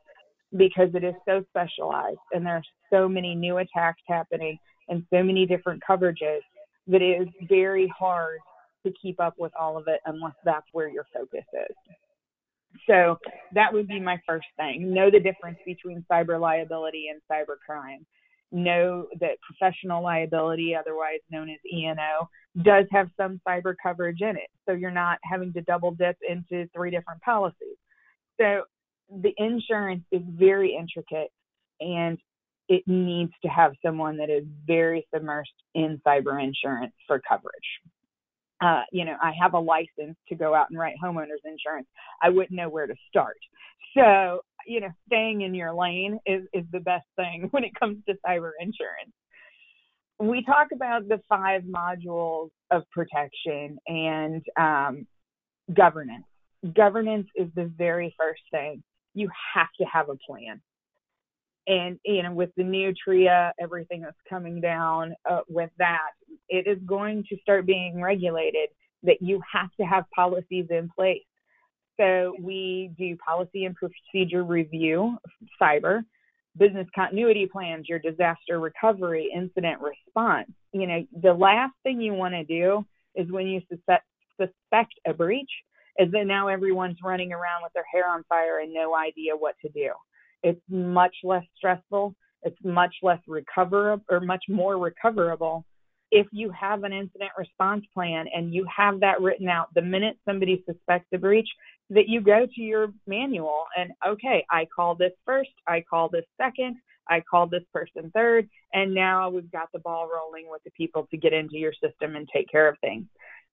because 0.56 0.88
it 0.94 1.04
is 1.04 1.14
so 1.26 1.44
specialized 1.50 2.18
and 2.32 2.44
there 2.46 2.56
are 2.56 2.62
so 2.90 3.08
many 3.08 3.34
new 3.34 3.58
attacks 3.58 4.02
happening 4.06 4.58
and 4.88 5.04
so 5.10 5.22
many 5.22 5.46
different 5.46 5.82
coverages 5.88 6.40
that 6.86 7.02
it 7.02 7.22
is 7.22 7.28
very 7.48 7.92
hard 7.96 8.38
to 8.84 8.92
keep 9.00 9.20
up 9.20 9.34
with 9.38 9.52
all 9.58 9.76
of 9.76 9.84
it 9.88 10.00
unless 10.06 10.34
that's 10.44 10.66
where 10.72 10.88
your 10.88 11.06
focus 11.14 11.44
is. 11.52 11.76
So 12.88 13.18
that 13.54 13.72
would 13.72 13.86
be 13.86 14.00
my 14.00 14.20
first 14.26 14.46
thing. 14.56 14.92
Know 14.92 15.10
the 15.10 15.20
difference 15.20 15.58
between 15.64 16.04
cyber 16.10 16.40
liability 16.40 17.06
and 17.10 17.20
cyber 17.30 17.56
crime. 17.64 18.04
Know 18.52 19.06
that 19.20 19.38
professional 19.40 20.02
liability, 20.02 20.74
otherwise 20.74 21.20
known 21.30 21.48
as 21.50 21.58
E&O, 21.72 22.28
does 22.62 22.84
have 22.90 23.08
some 23.16 23.40
cyber 23.48 23.74
coverage 23.82 24.20
in 24.20 24.36
it. 24.36 24.50
So 24.66 24.74
you're 24.74 24.90
not 24.90 25.18
having 25.24 25.52
to 25.54 25.62
double 25.62 25.92
dip 25.92 26.16
into 26.28 26.68
three 26.74 26.90
different 26.90 27.22
policies. 27.22 27.76
So 28.38 28.64
the 29.10 29.32
insurance 29.38 30.04
is 30.12 30.22
very 30.26 30.76
intricate 30.78 31.30
and 31.80 32.18
it 32.68 32.82
needs 32.86 33.32
to 33.42 33.48
have 33.48 33.72
someone 33.84 34.16
that 34.18 34.30
is 34.30 34.44
very 34.66 35.06
submersed 35.14 35.44
in 35.74 36.00
cyber 36.06 36.42
insurance 36.42 36.94
for 37.06 37.20
coverage. 37.26 37.52
Uh, 38.60 38.82
you 38.92 39.04
know, 39.04 39.16
I 39.20 39.32
have 39.40 39.54
a 39.54 39.58
license 39.58 40.16
to 40.28 40.34
go 40.36 40.54
out 40.54 40.68
and 40.70 40.78
write 40.78 40.94
homeowners 41.02 41.44
insurance. 41.44 41.88
I 42.22 42.28
wouldn't 42.28 42.52
know 42.52 42.68
where 42.68 42.86
to 42.86 42.94
start. 43.08 43.36
So, 43.94 44.40
you 44.66 44.80
know, 44.80 44.90
staying 45.06 45.42
in 45.42 45.54
your 45.54 45.72
lane 45.74 46.18
is, 46.26 46.42
is 46.52 46.64
the 46.72 46.80
best 46.80 47.06
thing 47.16 47.48
when 47.50 47.64
it 47.64 47.72
comes 47.78 47.98
to 48.08 48.14
cyber 48.26 48.52
insurance. 48.60 49.12
We 50.18 50.44
talk 50.44 50.68
about 50.72 51.08
the 51.08 51.20
five 51.28 51.62
modules 51.62 52.50
of 52.70 52.84
protection 52.92 53.78
and 53.86 54.42
um, 54.58 55.06
governance. 55.72 56.24
Governance 56.74 57.26
is 57.34 57.48
the 57.56 57.72
very 57.76 58.14
first 58.16 58.42
thing. 58.52 58.84
You 59.14 59.28
have 59.54 59.68
to 59.80 59.84
have 59.84 60.08
a 60.08 60.16
plan 60.26 60.60
and 61.66 61.98
you 62.04 62.22
know 62.22 62.32
with 62.32 62.50
the 62.56 62.64
new 62.64 62.92
tria 62.92 63.52
everything 63.60 64.00
that's 64.00 64.16
coming 64.28 64.60
down 64.60 65.14
uh, 65.30 65.40
with 65.48 65.70
that 65.78 66.10
it 66.48 66.66
is 66.66 66.78
going 66.84 67.24
to 67.28 67.36
start 67.40 67.66
being 67.66 68.00
regulated 68.00 68.68
that 69.02 69.18
you 69.20 69.40
have 69.52 69.68
to 69.78 69.84
have 69.84 70.04
policies 70.14 70.66
in 70.70 70.88
place 70.96 71.22
So 72.00 72.34
we 72.40 72.90
do 72.98 73.16
policy 73.16 73.64
and 73.64 73.74
procedure 73.74 74.44
review, 74.44 75.18
cyber, 75.60 76.04
business 76.56 76.86
continuity 76.94 77.48
plans, 77.50 77.86
your 77.88 77.98
disaster 77.98 78.60
recovery, 78.60 79.30
incident 79.34 79.80
response. 79.80 80.50
You 80.72 80.86
know, 80.86 81.06
the 81.22 81.32
last 81.32 81.74
thing 81.82 82.00
you 82.00 82.14
want 82.14 82.34
to 82.34 82.44
do 82.44 82.84
is 83.14 83.30
when 83.30 83.46
you 83.46 83.60
suspect, 83.70 84.04
suspect 84.40 84.92
a 85.06 85.12
breach, 85.12 85.50
is 85.98 86.10
that 86.12 86.24
now 86.26 86.48
everyone's 86.48 86.98
running 87.02 87.32
around 87.32 87.62
with 87.62 87.72
their 87.74 87.84
hair 87.92 88.08
on 88.08 88.24
fire 88.28 88.60
and 88.60 88.72
no 88.72 88.96
idea 88.96 89.36
what 89.36 89.54
to 89.62 89.68
do. 89.70 89.90
It's 90.42 90.60
much 90.68 91.14
less 91.22 91.44
stressful. 91.56 92.14
It's 92.42 92.56
much 92.64 92.94
less 93.02 93.20
recoverable 93.28 94.04
or 94.10 94.20
much 94.20 94.44
more 94.48 94.78
recoverable 94.78 95.64
if 96.12 96.26
you 96.30 96.50
have 96.50 96.84
an 96.84 96.92
incident 96.92 97.30
response 97.38 97.84
plan 97.94 98.26
and 98.34 98.52
you 98.52 98.66
have 98.74 99.00
that 99.00 99.20
written 99.20 99.48
out 99.48 99.72
the 99.74 99.80
minute 99.80 100.18
somebody 100.26 100.62
suspects 100.66 101.08
a 101.14 101.18
breach, 101.18 101.48
that 101.88 102.06
you 102.06 102.20
go 102.20 102.46
to 102.54 102.60
your 102.60 102.92
manual 103.06 103.64
and, 103.76 103.92
okay, 104.06 104.44
I 104.50 104.66
call 104.76 104.94
this 104.94 105.12
first, 105.24 105.50
I 105.66 105.82
call 105.88 106.10
this 106.10 106.26
second, 106.36 106.76
I 107.08 107.22
call 107.28 107.46
this 107.46 107.64
person 107.72 108.10
third, 108.14 108.48
and 108.74 108.94
now 108.94 109.30
we've 109.30 109.50
got 109.50 109.68
the 109.72 109.78
ball 109.78 110.06
rolling 110.14 110.50
with 110.50 110.62
the 110.64 110.70
people 110.72 111.08
to 111.10 111.16
get 111.16 111.32
into 111.32 111.56
your 111.56 111.72
system 111.72 112.14
and 112.14 112.28
take 112.30 112.48
care 112.50 112.68
of 112.68 112.76
things. 112.80 113.06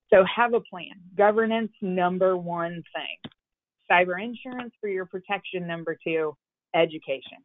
So 0.09 0.25
have 0.25 0.53
a 0.53 0.59
plan. 0.59 0.91
Governance, 1.17 1.71
number 1.81 2.35
one 2.35 2.83
thing. 2.93 3.31
Cyber 3.89 4.21
insurance 4.21 4.73
for 4.81 4.89
your 4.89 5.05
protection, 5.05 5.65
number 5.65 5.97
two. 6.03 6.35
Education. 6.75 7.39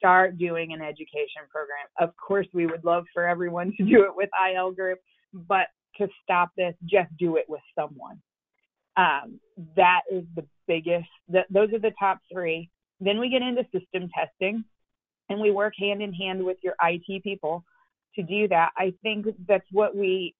Start 0.00 0.38
doing 0.38 0.72
an 0.72 0.80
education 0.80 1.42
program. 1.50 1.86
Of 1.98 2.16
course, 2.16 2.46
we 2.54 2.66
would 2.66 2.84
love 2.84 3.04
for 3.12 3.28
everyone 3.28 3.72
to 3.76 3.84
do 3.84 4.04
it 4.04 4.16
with 4.16 4.30
IL 4.54 4.72
Group, 4.72 4.98
but 5.32 5.66
to 5.98 6.08
stop 6.22 6.50
this, 6.56 6.74
just 6.86 7.14
do 7.18 7.36
it 7.36 7.44
with 7.48 7.60
someone. 7.78 8.20
Um, 8.96 9.38
that 9.76 10.00
is 10.10 10.24
the 10.34 10.44
biggest, 10.66 11.08
the, 11.28 11.42
those 11.50 11.72
are 11.72 11.78
the 11.78 11.92
top 11.98 12.18
three. 12.32 12.70
Then 12.98 13.18
we 13.18 13.28
get 13.28 13.42
into 13.42 13.62
system 13.64 14.10
testing 14.14 14.64
and 15.28 15.40
we 15.40 15.50
work 15.50 15.74
hand 15.78 16.02
in 16.02 16.12
hand 16.12 16.44
with 16.44 16.56
your 16.62 16.74
IT 16.82 17.22
people 17.22 17.64
to 18.16 18.22
do 18.22 18.48
that. 18.48 18.70
I 18.76 18.94
think 19.02 19.26
that's 19.46 19.66
what 19.70 19.94
we, 19.94 20.34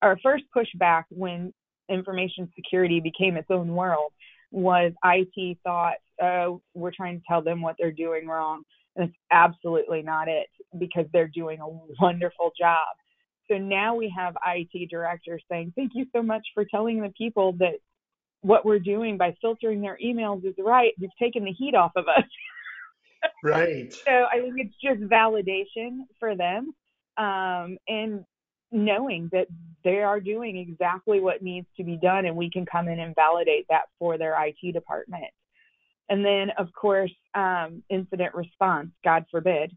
our 0.00 0.18
first 0.22 0.44
pushback 0.54 1.04
when 1.10 1.52
information 1.88 2.50
security 2.54 3.00
became 3.00 3.36
its 3.36 3.50
own 3.50 3.68
world 3.74 4.12
was 4.50 4.92
IT 5.04 5.58
thought, 5.64 5.94
oh, 6.20 6.60
we're 6.74 6.92
trying 6.94 7.18
to 7.18 7.24
tell 7.26 7.42
them 7.42 7.62
what 7.62 7.76
they're 7.78 7.90
doing 7.90 8.26
wrong. 8.26 8.62
And 8.96 9.08
it's 9.08 9.18
absolutely 9.30 10.02
not 10.02 10.28
it 10.28 10.48
because 10.78 11.06
they're 11.12 11.28
doing 11.28 11.60
a 11.60 11.68
wonderful 12.02 12.52
job. 12.58 12.86
So 13.50 13.58
now 13.58 13.94
we 13.94 14.12
have 14.16 14.34
IT 14.46 14.88
directors 14.90 15.42
saying, 15.50 15.72
thank 15.76 15.92
you 15.94 16.06
so 16.14 16.22
much 16.22 16.42
for 16.54 16.64
telling 16.64 17.00
the 17.00 17.12
people 17.16 17.52
that 17.58 17.74
what 18.40 18.64
we're 18.64 18.78
doing 18.78 19.16
by 19.16 19.34
filtering 19.40 19.80
their 19.80 19.98
emails 20.04 20.44
is 20.44 20.54
right. 20.58 20.92
You've 20.98 21.16
taken 21.20 21.44
the 21.44 21.52
heat 21.52 21.74
off 21.74 21.92
of 21.96 22.06
us. 22.08 22.24
right. 23.44 23.92
So 23.92 24.10
I 24.10 24.40
think 24.40 24.54
it's 24.58 24.74
just 24.82 25.00
validation 25.10 26.00
for 26.18 26.36
them 26.36 26.74
um, 27.16 27.78
and 27.88 28.24
knowing 28.70 29.28
that 29.32 29.46
they 29.84 29.98
are 30.02 30.20
doing 30.20 30.56
exactly 30.56 31.20
what 31.20 31.42
needs 31.42 31.66
to 31.76 31.84
be 31.84 31.96
done, 31.96 32.24
and 32.24 32.36
we 32.36 32.50
can 32.50 32.64
come 32.64 32.88
in 32.88 32.98
and 32.98 33.14
validate 33.14 33.66
that 33.68 33.82
for 33.98 34.16
their 34.16 34.34
IT 34.44 34.72
department. 34.72 35.24
And 36.12 36.22
then, 36.22 36.50
of 36.58 36.70
course, 36.74 37.14
um, 37.34 37.82
incident 37.88 38.34
response, 38.34 38.90
God 39.02 39.24
forbid, 39.30 39.74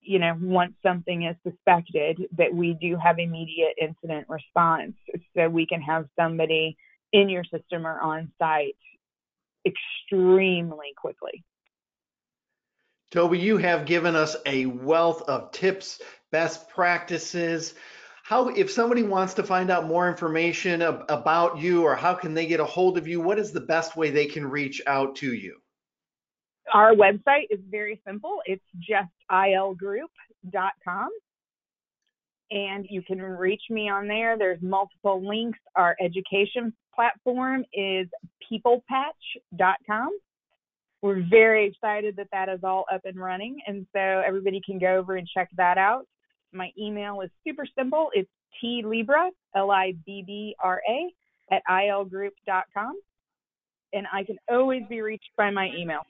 you 0.00 0.18
know, 0.18 0.34
once 0.40 0.72
something 0.82 1.24
is 1.24 1.36
suspected, 1.46 2.26
that 2.38 2.54
we 2.54 2.72
do 2.80 2.96
have 2.96 3.18
immediate 3.18 3.74
incident 3.78 4.26
response 4.30 4.94
so 5.36 5.46
we 5.46 5.66
can 5.66 5.82
have 5.82 6.06
somebody 6.18 6.74
in 7.12 7.28
your 7.28 7.44
system 7.44 7.86
or 7.86 8.00
on 8.00 8.32
site 8.38 8.78
extremely 9.66 10.94
quickly. 10.96 11.44
Toby, 13.10 13.38
you 13.38 13.58
have 13.58 13.84
given 13.84 14.16
us 14.16 14.36
a 14.46 14.64
wealth 14.64 15.20
of 15.28 15.52
tips, 15.52 16.00
best 16.32 16.70
practices. 16.70 17.74
How, 18.28 18.48
if 18.48 18.70
somebody 18.70 19.04
wants 19.04 19.32
to 19.34 19.42
find 19.42 19.70
out 19.70 19.86
more 19.86 20.06
information 20.06 20.82
ab- 20.82 21.06
about 21.08 21.56
you 21.56 21.84
or 21.84 21.96
how 21.96 22.12
can 22.12 22.34
they 22.34 22.44
get 22.44 22.60
a 22.60 22.64
hold 22.66 22.98
of 22.98 23.08
you, 23.08 23.22
what 23.22 23.38
is 23.38 23.52
the 23.52 23.60
best 23.62 23.96
way 23.96 24.10
they 24.10 24.26
can 24.26 24.44
reach 24.44 24.82
out 24.86 25.16
to 25.16 25.32
you? 25.32 25.56
Our 26.74 26.92
website 26.92 27.46
is 27.48 27.58
very 27.70 28.02
simple. 28.06 28.40
It's 28.44 28.62
just 28.80 29.08
ilgroup.com 29.32 31.08
and 32.50 32.86
you 32.90 33.00
can 33.00 33.18
reach 33.22 33.62
me 33.70 33.88
on 33.88 34.06
there. 34.06 34.36
There's 34.36 34.60
multiple 34.60 35.26
links. 35.26 35.58
Our 35.74 35.96
education 35.98 36.74
platform 36.94 37.64
is 37.72 38.08
peoplepatch.com. 38.52 40.18
We're 41.00 41.24
very 41.30 41.66
excited 41.66 42.16
that 42.16 42.28
that 42.32 42.50
is 42.50 42.60
all 42.62 42.84
up 42.92 43.02
and 43.06 43.16
running, 43.16 43.56
and 43.66 43.86
so 43.94 44.00
everybody 44.00 44.60
can 44.66 44.78
go 44.78 44.98
over 44.98 45.16
and 45.16 45.26
check 45.26 45.48
that 45.56 45.78
out. 45.78 46.06
My 46.52 46.70
email 46.78 47.20
is 47.20 47.30
super 47.46 47.66
simple. 47.76 48.10
It's 48.14 48.30
tlibbra, 48.62 49.30
L-I-B-B-R-A, 49.54 51.14
at 51.50 51.62
ilgroup.com, 51.70 52.92
and 53.92 54.06
I 54.12 54.24
can 54.24 54.36
always 54.50 54.82
be 54.88 55.00
reached 55.00 55.30
by 55.36 55.50
my 55.50 55.70
email. 55.76 56.00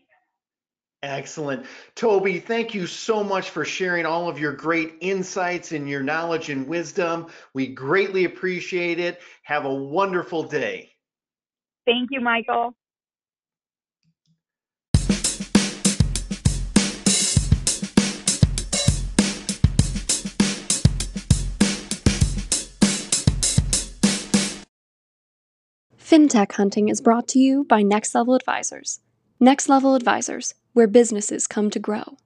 Excellent. 1.03 1.64
Toby, 1.94 2.40
thank 2.40 2.74
you 2.74 2.87
so 2.87 3.22
much 3.22 3.51
for 3.51 3.64
sharing 3.64 4.05
all 4.05 4.29
of 4.29 4.40
your 4.40 4.53
great 4.53 4.94
insights 5.01 5.70
and 5.70 5.88
your 5.88 6.03
knowledge 6.03 6.51
and 6.51 6.66
wisdom. 6.66 7.29
We 7.55 7.68
greatly 7.68 8.24
appreciate 8.24 8.98
it. 8.98 9.20
Have 9.42 9.64
a 9.64 9.72
wonderful 9.72 10.42
day. 10.42 10.90
Thank 11.87 12.09
you, 12.11 12.20
Michael. 12.20 12.74
FinTech 26.08 26.52
Hunting 26.52 26.88
is 26.88 27.02
brought 27.02 27.28
to 27.28 27.38
you 27.38 27.64
by 27.64 27.82
Next 27.82 28.14
Level 28.14 28.34
Advisors. 28.34 29.00
Next 29.38 29.68
Level 29.68 29.94
Advisors, 29.94 30.54
where 30.72 30.86
businesses 30.86 31.46
come 31.46 31.68
to 31.68 31.78
grow. 31.78 32.16